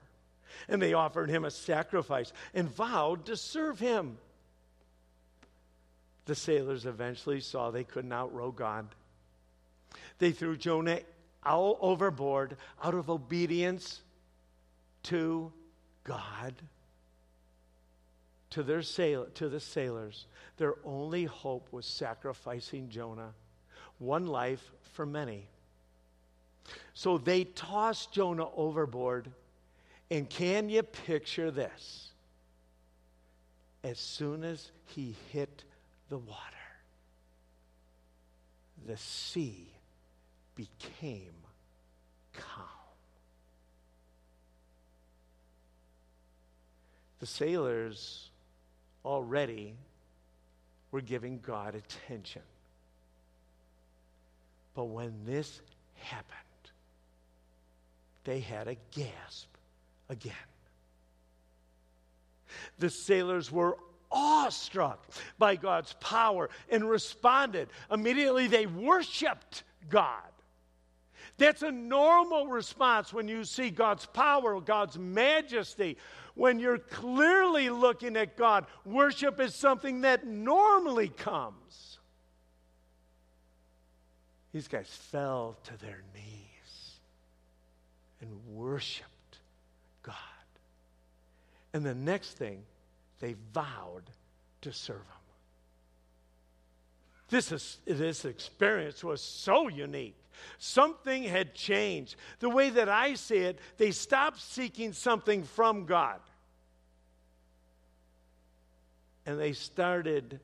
[0.67, 4.17] And they offered him a sacrifice and vowed to serve him.
[6.25, 8.87] The sailors eventually saw they couldn't outrow God.
[10.19, 10.99] They threw Jonah
[11.45, 14.01] all overboard out of obedience
[15.03, 15.51] to
[16.03, 16.53] God.
[18.51, 20.25] To, their sail- to the sailors,
[20.57, 23.33] their only hope was sacrificing Jonah,
[23.99, 25.47] one life for many.
[26.93, 29.29] So they tossed Jonah overboard.
[30.10, 32.12] And can you picture this?
[33.83, 35.63] As soon as he hit
[36.10, 36.41] the water,
[38.85, 39.67] the sea
[40.56, 41.33] became
[42.33, 42.65] calm.
[47.19, 48.29] The sailors
[49.04, 49.75] already
[50.91, 52.41] were giving God attention.
[54.75, 55.62] But when this
[55.96, 56.46] happened,
[58.28, 59.48] they had a gasp
[60.10, 60.34] again.
[62.78, 63.78] The sailors were
[64.12, 65.02] awestruck
[65.40, 67.69] by God's power and responded.
[67.90, 70.30] Immediately, they worshiped God.
[71.38, 75.96] That's a normal response when you see God's power, God's majesty.
[76.36, 82.00] When you're clearly looking at God, worship is something that normally comes.
[84.52, 86.46] These guys fell to their knees
[88.21, 89.39] and worshiped
[90.03, 90.15] God.
[91.73, 92.63] And the next thing,
[93.19, 94.03] they vowed
[94.61, 95.03] to serve Him.
[97.29, 100.15] This, is, this experience was so unique.
[100.59, 102.15] Something had changed.
[102.39, 106.19] The way that I see it, they stopped seeking something from God.
[109.25, 110.39] And they started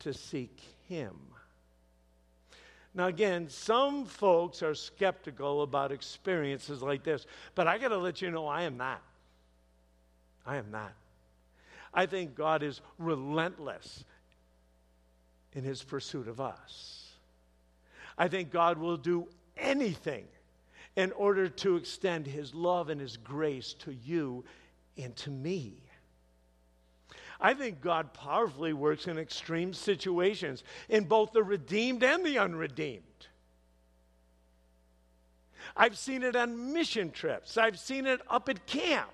[0.00, 1.14] to seek Him.
[2.94, 8.20] Now, again, some folks are skeptical about experiences like this, but I got to let
[8.20, 9.00] you know I am not.
[10.46, 10.92] I am not.
[11.94, 14.04] I think God is relentless
[15.54, 17.08] in his pursuit of us.
[18.18, 20.26] I think God will do anything
[20.96, 24.44] in order to extend his love and his grace to you
[24.98, 25.81] and to me.
[27.42, 33.02] I think God powerfully works in extreme situations in both the redeemed and the unredeemed.
[35.76, 37.58] I've seen it on mission trips.
[37.58, 39.10] I've seen it up at camp.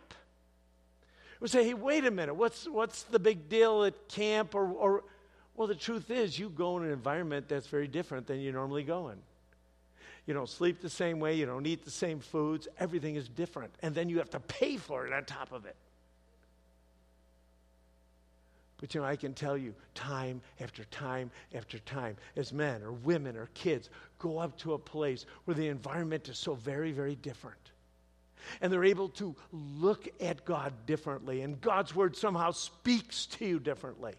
[1.40, 4.54] We say, hey, wait a minute, what's, what's the big deal at camp?
[4.54, 5.04] Or, or,
[5.56, 8.82] well, the truth is, you go in an environment that's very different than you normally
[8.82, 9.18] go in.
[10.26, 13.72] You don't sleep the same way, you don't eat the same foods, everything is different.
[13.80, 15.76] And then you have to pay for it on top of it.
[18.78, 22.92] But you know, I can tell you time after time after time, as men or
[22.92, 27.16] women or kids go up to a place where the environment is so very, very
[27.16, 27.58] different.
[28.60, 33.58] And they're able to look at God differently, and God's word somehow speaks to you
[33.58, 34.14] differently.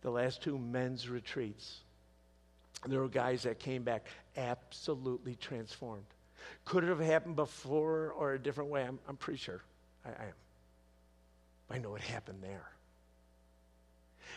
[0.00, 1.82] The last two men's retreats,
[2.84, 6.04] there were guys that came back absolutely transformed.
[6.64, 8.82] Could it have happened before or a different way?
[8.82, 9.62] I'm, I'm pretty sure.
[10.04, 10.32] I, I am.
[11.72, 12.68] I know it happened there.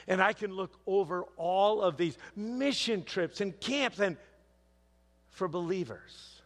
[0.08, 4.18] And I can look over all of these mission trips and camps, and
[5.30, 6.42] for believers,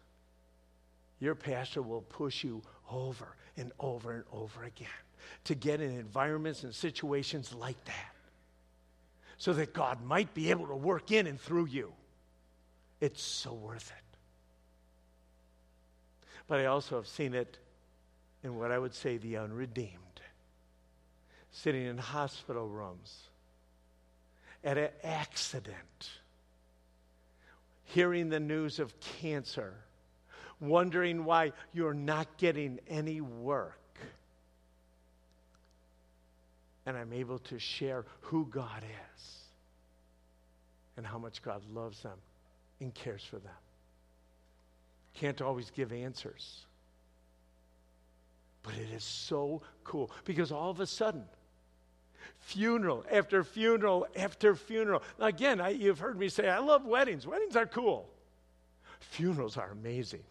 [1.20, 4.88] your pastor will push you over and over and over again
[5.44, 8.16] to get in environments and situations like that
[9.38, 11.94] so that God might be able to work in and through you.
[13.00, 14.18] It's so worth it.
[16.48, 17.58] But I also have seen it
[18.44, 20.09] in what I would say the unredeemed
[21.52, 23.30] sitting in hospital rooms,
[24.64, 26.10] at an accident,
[27.86, 29.74] hearing the news of cancer,
[30.60, 33.76] wondering why you're not getting any work.
[36.86, 39.38] And I'm able to share who God is
[40.98, 42.18] and how much God loves them
[42.80, 43.52] and cares for them.
[45.14, 46.66] Can't always give answers.
[48.64, 51.24] But it is so cool because all of a sudden,
[52.40, 55.04] funeral after funeral after funeral.
[55.20, 57.28] Now, again, I, you've heard me say, I love weddings.
[57.28, 58.10] Weddings are cool.
[59.00, 60.24] Funerals are amazing.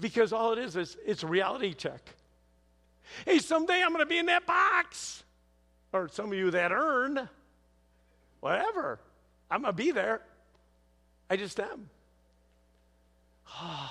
[0.00, 2.00] Because all it is is it's reality check.
[3.24, 5.22] Hey, someday I'm going to be in that box.
[5.92, 7.28] Or some of you that earn,
[8.40, 8.98] whatever.
[9.50, 10.22] I'm going to be there.
[11.30, 11.88] I just am.
[13.60, 13.90] Oh,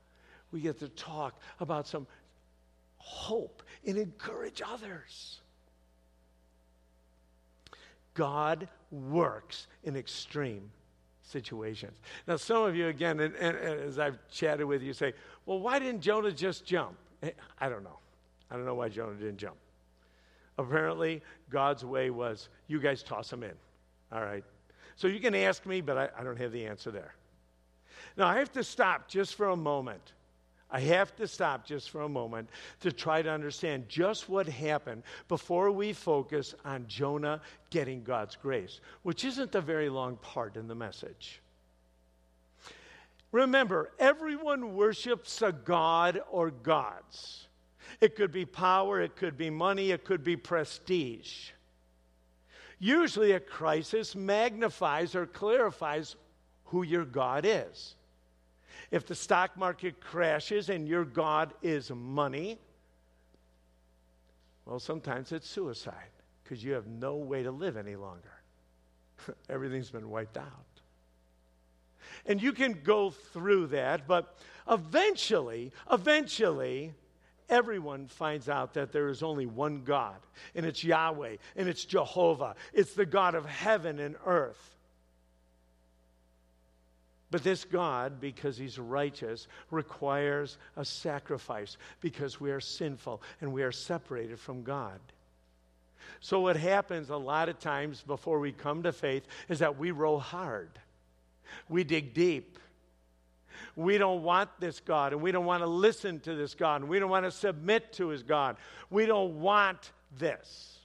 [0.52, 2.06] we get to talk about some
[3.02, 5.40] hope and encourage others.
[8.14, 10.70] God works in extreme
[11.22, 11.98] situations.
[12.26, 15.14] Now, some of you, again, and, and, and as I've chatted with you, say,
[15.46, 16.96] well, why didn't Jonah just jump?
[17.22, 17.98] Eh, I don't know.
[18.50, 19.56] I don't know why Jonah didn't jump.
[20.58, 23.54] Apparently, God's way was, you guys toss him in.
[24.12, 24.44] All right.
[24.96, 27.14] So you can ask me, but I, I don't have the answer there.
[28.16, 30.12] Now, I have to stop just for a moment
[30.72, 32.48] I have to stop just for a moment
[32.80, 38.80] to try to understand just what happened before we focus on Jonah getting God's grace,
[39.02, 41.42] which isn't a very long part in the message.
[43.32, 47.48] Remember, everyone worships a god or gods.
[48.00, 51.50] It could be power, it could be money, it could be prestige.
[52.78, 56.16] Usually, a crisis magnifies or clarifies
[56.64, 57.94] who your God is.
[58.92, 62.58] If the stock market crashes and your God is money,
[64.66, 65.94] well, sometimes it's suicide
[66.44, 68.42] because you have no way to live any longer.
[69.48, 70.46] Everything's been wiped out.
[72.26, 74.36] And you can go through that, but
[74.70, 76.92] eventually, eventually,
[77.48, 80.18] everyone finds out that there is only one God,
[80.54, 82.56] and it's Yahweh, and it's Jehovah.
[82.74, 84.76] It's the God of heaven and earth.
[87.32, 93.62] But this God, because He's righteous, requires a sacrifice because we are sinful and we
[93.62, 95.00] are separated from God.
[96.20, 99.92] So, what happens a lot of times before we come to faith is that we
[99.92, 100.78] row hard,
[101.70, 102.58] we dig deep.
[103.76, 106.90] We don't want this God, and we don't want to listen to this God, and
[106.90, 108.56] we don't want to submit to His God.
[108.90, 110.76] We don't want this.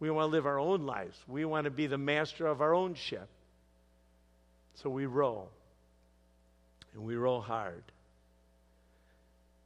[0.00, 1.18] We want to live our own lives.
[1.26, 3.28] We want to be the master of our own ship.
[4.82, 5.48] So we row,
[6.98, 7.84] and we row hard.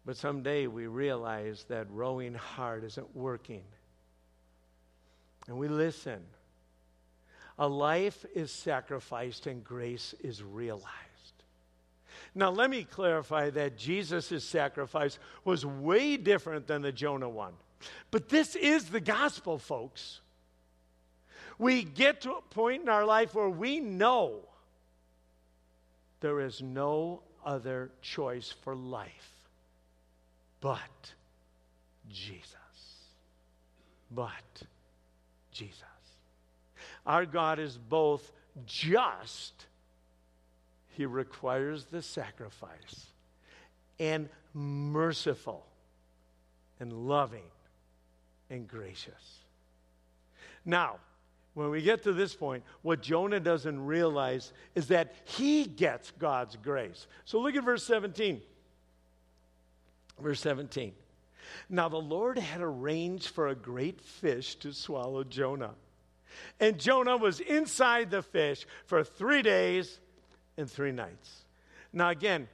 [0.05, 3.63] But someday we realize that rowing hard isn't working
[5.49, 6.21] and we listen.
[7.59, 10.87] A life is sacrificed and grace is realized.
[12.35, 17.55] Now, let me clarify that Jesus' sacrifice was way different than the Jonah one.
[18.11, 20.21] But this is the gospel, folks.
[21.59, 24.49] We get to a point in our life where we know
[26.23, 29.33] there is no other choice for life
[30.63, 31.13] but
[32.09, 32.57] Jesus.
[34.11, 34.63] But
[35.51, 35.83] Jesus.
[37.05, 38.33] Our God is both
[38.65, 39.67] just,
[40.91, 43.07] He requires the sacrifice,
[43.99, 45.67] and merciful,
[46.79, 47.51] and loving,
[48.49, 49.41] and gracious.
[50.65, 50.99] Now,
[51.55, 56.57] when we get to this point, what Jonah doesn't realize is that he gets God's
[56.57, 57.07] grace.
[57.25, 58.41] So look at verse 17.
[60.21, 60.93] Verse 17.
[61.69, 65.75] Now the Lord had arranged for a great fish to swallow Jonah.
[66.61, 69.99] And Jonah was inside the fish for three days
[70.57, 71.45] and three nights.
[71.93, 72.49] Now, again,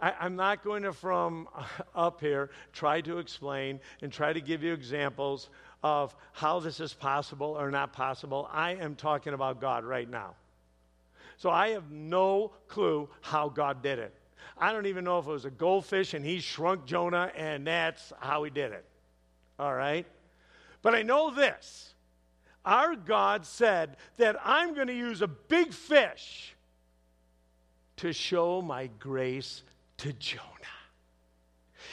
[0.00, 1.48] I, am not going to, from
[1.94, 5.50] up here, try to explain and try to give you examples
[5.84, 8.48] of how this is possible or not possible.
[8.50, 10.34] I am talking about God right now.
[11.36, 14.14] So I have no clue how God did it.
[14.56, 18.14] I don't even know if it was a goldfish and he shrunk Jonah and that's
[18.18, 18.84] how he did it.
[19.58, 20.06] All right?
[20.80, 21.92] But I know this
[22.64, 26.56] our God said that I'm going to use a big fish
[27.96, 29.62] to show my grace
[29.98, 30.53] to Jonah.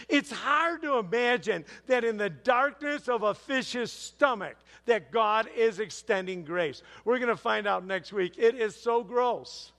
[0.09, 5.79] It's hard to imagine that in the darkness of a fish's stomach that God is
[5.79, 6.81] extending grace.
[7.05, 8.35] We're going to find out next week.
[8.37, 9.71] It is so gross.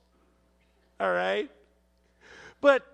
[1.00, 1.50] All right?
[2.60, 2.86] But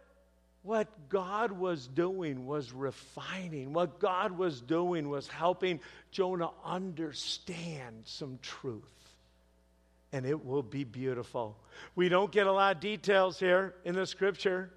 [0.62, 3.72] what God was doing was refining.
[3.72, 8.82] What God was doing was helping Jonah understand some truth.
[10.12, 11.56] And it will be beautiful.
[11.94, 14.70] We don't get a lot of details here in the scripture.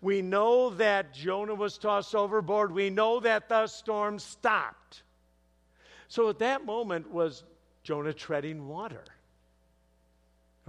[0.00, 2.72] We know that Jonah was tossed overboard.
[2.72, 5.02] We know that the storm stopped.
[6.08, 7.44] So at that moment, was
[7.82, 9.04] Jonah treading water?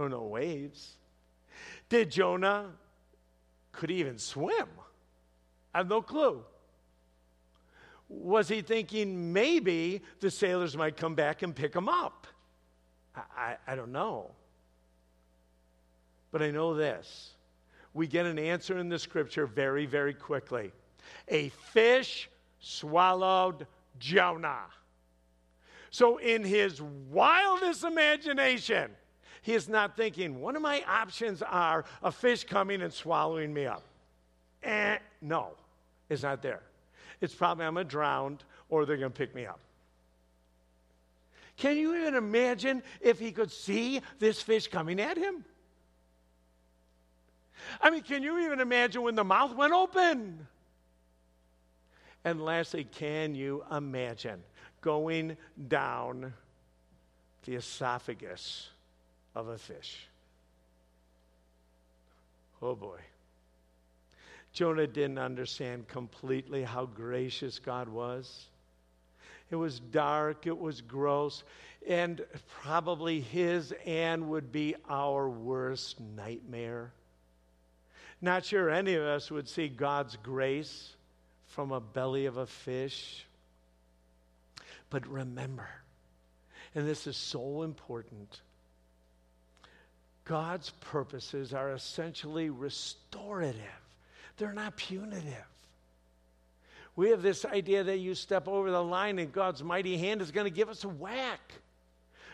[0.00, 0.96] Oh, no waves.
[1.88, 2.70] Did Jonah
[3.72, 4.68] could he even swim?
[5.72, 6.42] I have no clue.
[8.08, 12.26] Was he thinking maybe the sailors might come back and pick him up?
[13.14, 14.32] I, I, I don't know.
[16.32, 17.34] But I know this.
[17.98, 20.70] We get an answer in the scripture very, very quickly.
[21.26, 22.30] A fish
[22.60, 23.66] swallowed
[23.98, 24.66] Jonah.
[25.90, 28.92] So, in his wildest imagination,
[29.42, 33.66] he is not thinking, one of my options are a fish coming and swallowing me
[33.66, 33.82] up.
[34.62, 35.48] Eh, no,
[36.08, 36.62] it's not there.
[37.20, 38.38] It's probably I'm going to drown
[38.68, 39.58] or they're going to pick me up.
[41.56, 45.44] Can you even imagine if he could see this fish coming at him?
[47.80, 50.46] I mean, can you even imagine when the mouth went open?
[52.24, 54.42] And lastly, can you imagine
[54.80, 55.36] going
[55.68, 56.32] down
[57.44, 58.68] the esophagus
[59.34, 60.06] of a fish.
[62.60, 62.98] Oh boy.
[64.52, 68.46] Jonah didn't understand completely how gracious God was.
[69.50, 71.44] It was dark, it was gross,
[71.86, 72.22] and
[72.62, 76.92] probably his and would be our worst nightmare.
[78.20, 80.94] Not sure any of us would see God's grace
[81.46, 83.24] from a belly of a fish.
[84.90, 85.68] But remember,
[86.74, 88.40] and this is so important
[90.24, 93.62] God's purposes are essentially restorative,
[94.36, 95.46] they're not punitive.
[96.96, 100.32] We have this idea that you step over the line and God's mighty hand is
[100.32, 101.52] going to give us a whack.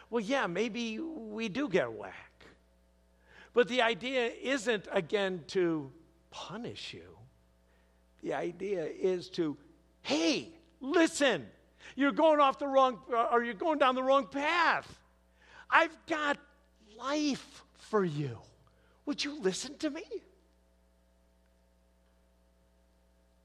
[0.08, 2.33] Well, yeah, maybe we do get a whack.
[3.54, 5.90] But the idea isn't, again, to
[6.30, 7.16] punish you.
[8.22, 9.56] The idea is to,
[10.02, 10.50] hey,
[10.80, 11.46] listen,
[11.94, 12.98] you're going off the wrong,
[13.32, 14.98] or you're going down the wrong path.
[15.70, 16.38] I've got
[16.98, 18.38] life for you.
[19.06, 20.02] Would you listen to me?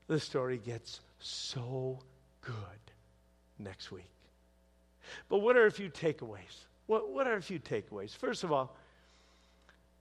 [0.07, 1.99] The story gets so
[2.41, 2.55] good
[3.59, 4.09] next week.
[5.27, 6.65] But what are a few takeaways?
[6.87, 8.15] What, what are a few takeaways?
[8.15, 8.75] First of all,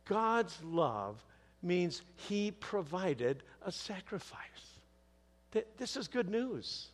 [0.08, 1.24] God's love
[1.62, 4.38] means He provided a sacrifice.
[5.76, 6.88] This is good news.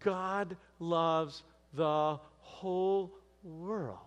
[0.00, 1.42] God loves
[1.74, 3.12] the whole
[3.42, 3.98] world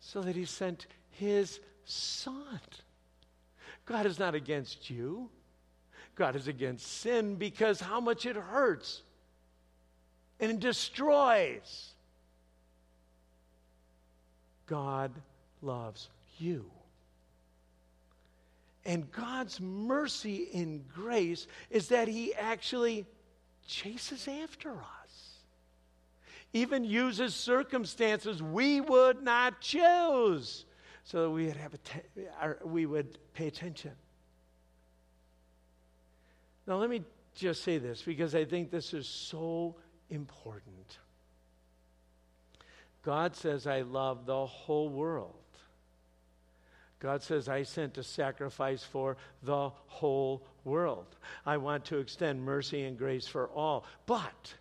[0.00, 2.60] so that He sent His Son.
[3.86, 5.30] God is not against you.
[6.14, 9.02] God is against sin because how much it hurts
[10.38, 11.89] and destroys.
[14.70, 15.10] God
[15.62, 16.08] loves
[16.38, 16.64] you.
[18.86, 23.04] And God's mercy and grace is that He actually
[23.66, 25.40] chases after us,
[26.52, 30.64] even uses circumstances we would not choose
[31.04, 33.92] so that we would, have att- we would pay attention.
[36.66, 37.02] Now, let me
[37.34, 39.74] just say this because I think this is so
[40.10, 40.98] important.
[43.02, 45.34] God says, I love the whole world.
[46.98, 51.16] God says, I sent a sacrifice for the whole world.
[51.46, 53.86] I want to extend mercy and grace for all.
[54.04, 54.54] But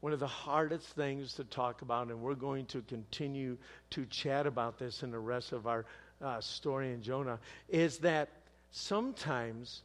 [0.00, 3.58] one of the hardest things to talk about, and we're going to continue
[3.90, 5.84] to chat about this in the rest of our
[6.22, 8.30] uh, story in Jonah, is that
[8.70, 9.82] sometimes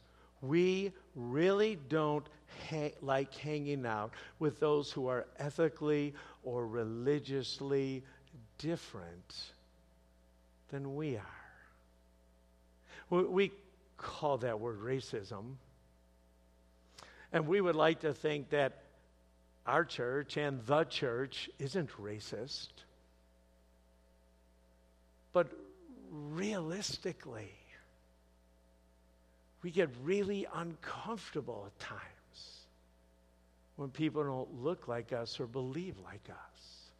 [0.48, 2.26] we really don't
[2.70, 8.02] ha- like hanging out with those who are ethically or religiously
[8.58, 9.34] different
[10.70, 11.22] than we are.
[13.10, 13.52] We, we
[13.96, 15.54] call that word racism.
[17.32, 18.84] And we would like to think that
[19.66, 22.68] our church and the church isn't racist.
[25.32, 25.48] But
[26.10, 27.50] realistically,
[29.64, 32.02] we get really uncomfortable at times
[33.76, 36.90] when people don't look like us or believe like us.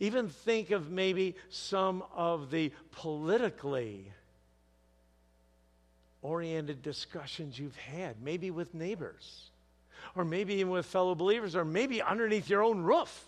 [0.00, 4.10] Even think of maybe some of the politically
[6.22, 9.50] oriented discussions you've had, maybe with neighbors,
[10.16, 13.26] or maybe even with fellow believers, or maybe underneath your own roof.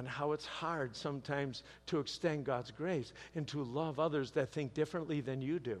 [0.00, 4.72] On how it's hard sometimes to extend God's grace and to love others that think
[4.72, 5.78] differently than you do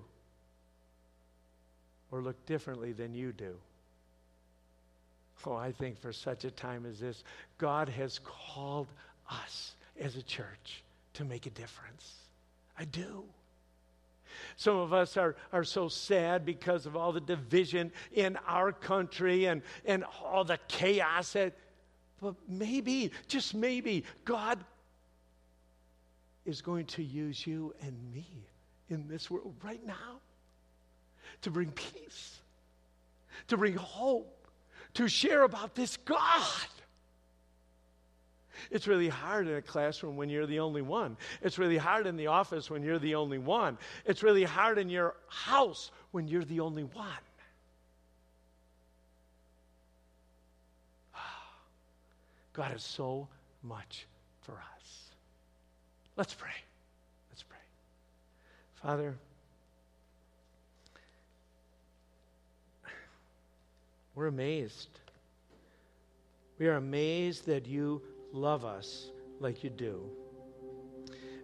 [2.10, 3.56] or look differently than you do.
[5.46, 7.24] Oh, I think for such a time as this,
[7.56, 8.88] God has called
[9.30, 12.12] us as a church to make a difference.
[12.78, 13.24] I do.
[14.56, 19.46] Some of us are, are so sad because of all the division in our country
[19.46, 21.54] and, and all the chaos that
[22.20, 24.58] but maybe, just maybe, God
[26.44, 28.26] is going to use you and me
[28.88, 30.20] in this world right now
[31.42, 32.40] to bring peace,
[33.48, 34.46] to bring hope,
[34.94, 36.66] to share about this God.
[38.70, 41.16] It's really hard in a classroom when you're the only one.
[41.40, 43.78] It's really hard in the office when you're the only one.
[44.04, 47.06] It's really hard in your house when you're the only one.
[52.60, 53.26] God has so
[53.62, 54.06] much
[54.42, 55.12] for us.
[56.18, 56.50] Let's pray.
[57.30, 57.56] Let's pray.
[58.74, 59.16] Father,
[64.14, 64.90] we're amazed.
[66.58, 70.02] We are amazed that you love us like you do.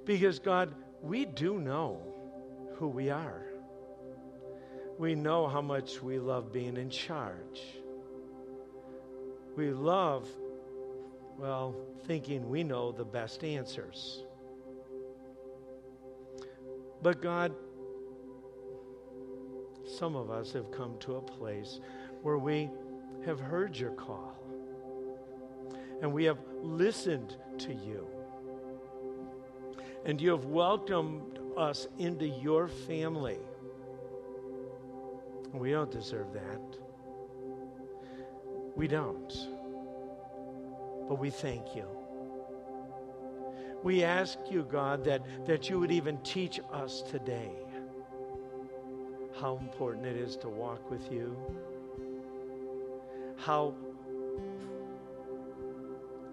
[0.04, 1.98] Because, God, we do know
[2.74, 3.46] who we are.
[4.98, 7.62] We know how much we love being in charge.
[9.56, 10.28] We love
[11.38, 11.74] well,
[12.06, 14.22] thinking we know the best answers.
[17.02, 17.54] But God,
[19.86, 21.80] some of us have come to a place
[22.22, 22.70] where we
[23.24, 24.36] have heard your call
[26.02, 28.06] and we have listened to you.
[30.04, 33.38] And you have welcomed us into your family.
[35.52, 36.60] We don't deserve that.
[38.76, 39.55] We don't
[41.08, 41.84] but we thank you.
[43.82, 47.52] We ask you, God, that, that you would even teach us today
[49.40, 51.36] how important it is to walk with you,
[53.36, 53.74] how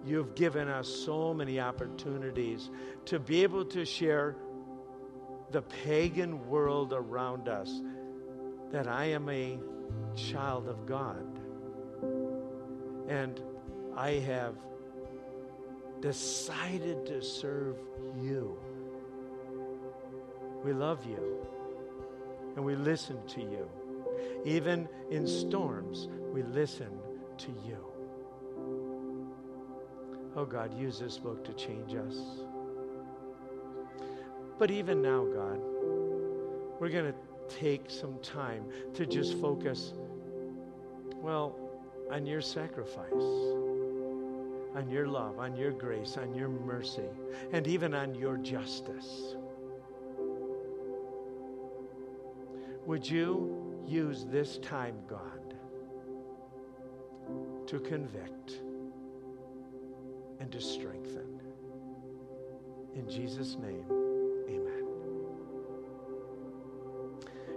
[0.04, 2.70] you've given us so many opportunities
[3.06, 4.36] to be able to share
[5.50, 7.80] the pagan world around us
[8.72, 9.58] that I am a
[10.16, 11.24] child of God.
[13.08, 13.40] And
[13.96, 14.54] I have
[16.00, 17.76] decided to serve
[18.20, 18.58] you.
[20.64, 21.46] We love you
[22.56, 23.68] and we listen to you.
[24.44, 26.90] Even in storms, we listen
[27.38, 27.78] to you.
[30.36, 32.16] Oh God, use this book to change us.
[34.58, 35.60] But even now, God,
[36.80, 37.14] we're going to
[37.48, 38.64] take some time
[38.94, 39.92] to just focus,
[41.20, 41.56] well,
[42.10, 43.10] on your sacrifice,
[44.74, 47.08] on your love, on your grace, on your mercy,
[47.52, 49.36] and even on your justice.
[52.86, 55.54] Would you use this time, God,
[57.66, 58.60] to convict
[60.40, 61.40] and to strengthen?
[62.94, 63.84] In Jesus' name,
[64.48, 64.84] amen.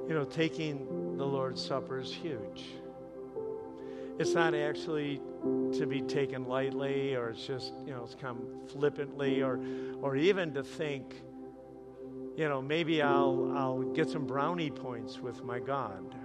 [0.07, 2.65] You know, taking the Lord's Supper is huge.
[4.18, 5.22] It's not actually
[5.77, 9.59] to be taken lightly or it's just, you know, it's come flippantly or,
[10.01, 11.15] or even to think,
[12.35, 16.15] you know, maybe I'll, I'll get some brownie points with my God.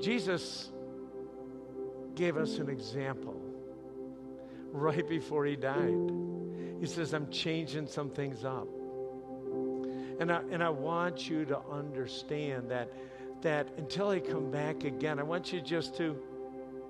[0.00, 0.70] Jesus
[2.14, 3.40] gave us an example
[4.72, 6.12] right before he died.
[6.80, 8.68] He says, I'm changing some things up.
[10.20, 12.92] And I, and I want you to understand that,
[13.42, 16.16] that until I come back again, I want you just to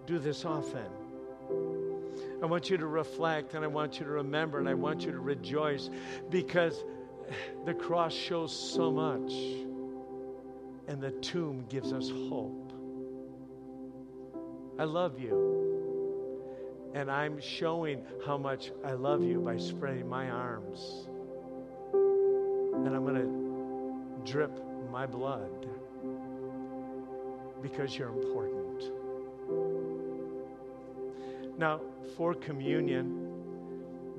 [0.07, 0.87] do this often.
[2.43, 5.13] I want you to reflect and I want you to remember and I want you
[5.13, 5.91] to rejoice
[6.31, 6.85] because
[7.65, 9.33] the cross shows so much
[10.89, 12.73] and the tomb gives us hope.
[14.79, 15.59] I love you.
[16.95, 21.07] And I'm showing how much I love you by spreading my arms.
[21.93, 23.15] And I'm going
[24.25, 24.51] to drip
[24.91, 25.69] my blood
[27.63, 28.91] because you're important.
[31.59, 31.81] Now,
[32.17, 33.31] for communion,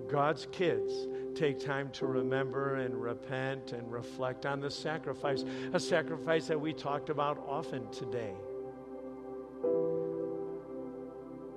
[0.08, 6.48] God's kids take time to remember and repent and reflect on the sacrifice, a sacrifice
[6.48, 8.34] that we talked about often today.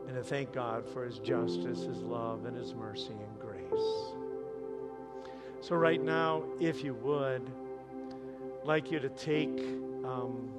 [0.06, 4.14] And to thank God for His justice, His love, and His mercy and grace.
[5.60, 7.42] So, right now, if you would,
[8.64, 9.58] like you to take
[10.04, 10.50] um,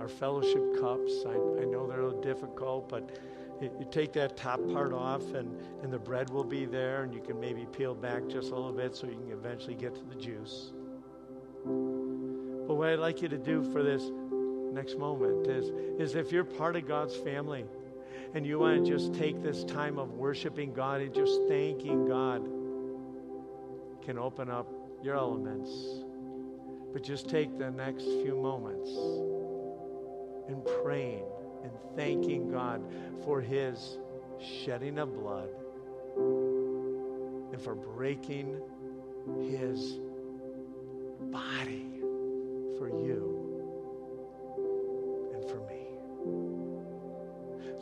[0.00, 1.12] our fellowship cups.
[1.26, 3.18] I, I know they're a little difficult, but
[3.60, 7.20] you take that top part off and, and the bread will be there and you
[7.20, 10.14] can maybe peel back just a little bit so you can eventually get to the
[10.14, 10.72] juice.
[11.66, 14.04] But what i'd like you to do for this
[14.72, 15.68] next moment is,
[16.00, 17.66] is if you're part of god's family
[18.32, 22.42] and you want to just take this time of worshiping god and just thanking god
[24.02, 24.66] can open up
[25.02, 25.70] your elements.
[26.92, 28.90] But just take the next few moments
[30.50, 31.24] in praying
[31.62, 32.82] and thanking God
[33.24, 33.98] for his
[34.38, 35.50] shedding of blood
[37.52, 38.60] and for breaking
[39.40, 39.98] his
[41.30, 42.00] body
[42.78, 43.36] for you
[45.34, 45.86] and for me.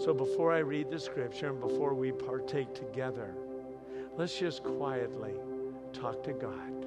[0.05, 3.35] So before I read the scripture and before we partake together,
[4.17, 5.35] let's just quietly
[5.93, 6.78] talk to God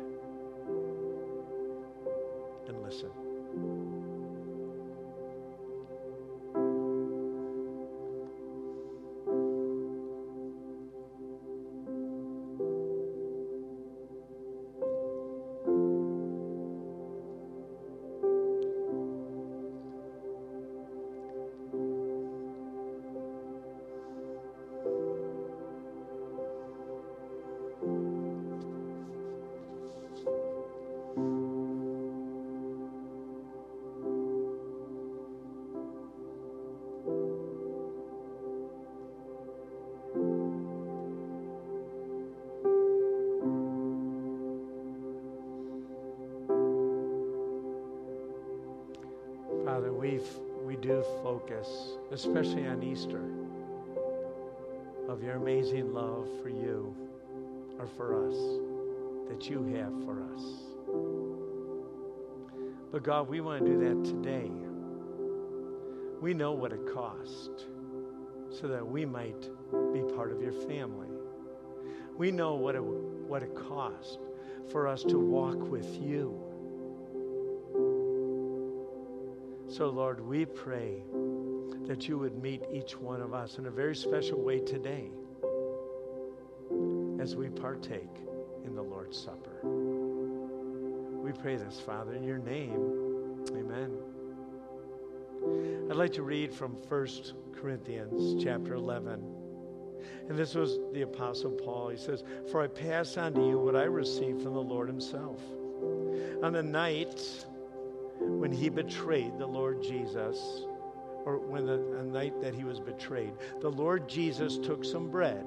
[52.26, 53.24] especially on Easter,
[55.10, 56.96] of your amazing love for you
[57.80, 58.36] or for us
[59.28, 60.44] that you have for us.
[62.92, 64.52] But God, we want to do that today.
[66.22, 67.66] We know what it cost
[68.52, 69.42] so that we might
[69.92, 71.10] be part of your family.
[72.18, 74.20] We know what it, what it cost
[74.72, 76.40] for us to walk with you
[79.72, 81.02] So, Lord, we pray
[81.92, 85.12] that you would meet each one of us in a very special way today
[87.20, 88.16] as we partake
[88.64, 89.60] in the Lord's Supper.
[91.22, 93.44] We pray this, Father, in your name.
[93.50, 93.92] Amen.
[95.90, 97.08] I'd like to read from 1
[97.60, 99.22] Corinthians chapter 11.
[100.30, 101.90] And this was the Apostle Paul.
[101.90, 105.42] He says, For I pass on to you what I received from the Lord Himself.
[106.42, 107.46] On the night
[108.18, 110.64] when He betrayed the Lord Jesus,
[111.26, 115.46] or when the, night that He was betrayed, the Lord Jesus took some bread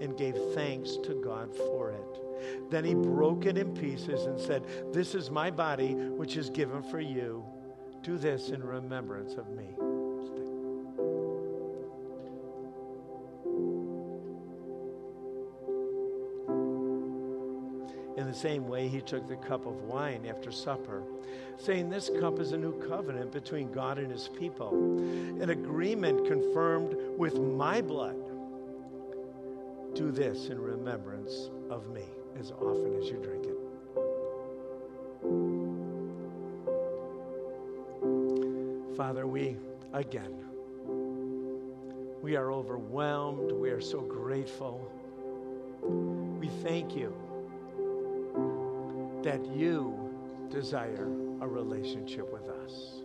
[0.00, 2.70] and gave thanks to God for it.
[2.70, 6.82] Then He broke it in pieces and said, This is my body, which is given
[6.82, 7.44] for you.
[8.02, 9.89] Do this in remembrance of me.
[18.40, 21.02] Same way, he took the cup of wine after supper,
[21.58, 24.72] saying, This cup is a new covenant between God and his people,
[25.42, 28.16] an agreement confirmed with my blood.
[29.94, 32.04] Do this in remembrance of me
[32.38, 33.58] as often as you drink it.
[38.96, 39.58] Father, we,
[39.92, 40.32] again,
[42.22, 43.52] we are overwhelmed.
[43.52, 44.90] We are so grateful.
[45.82, 47.14] We thank you
[49.22, 51.08] that you desire
[51.40, 53.02] a relationship with us.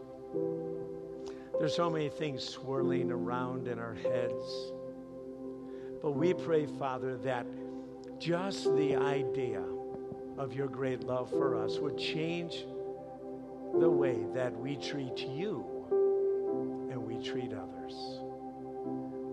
[1.59, 4.71] There's so many things swirling around in our heads.
[6.01, 7.45] But we pray, Father, that
[8.19, 9.63] just the idea
[10.37, 12.65] of your great love for us would change
[13.73, 15.65] the way that we treat you
[16.91, 18.19] and we treat others.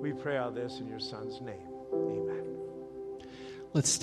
[0.00, 1.68] We pray all this in your Son's name.
[1.92, 2.44] Amen.
[3.72, 3.90] Let's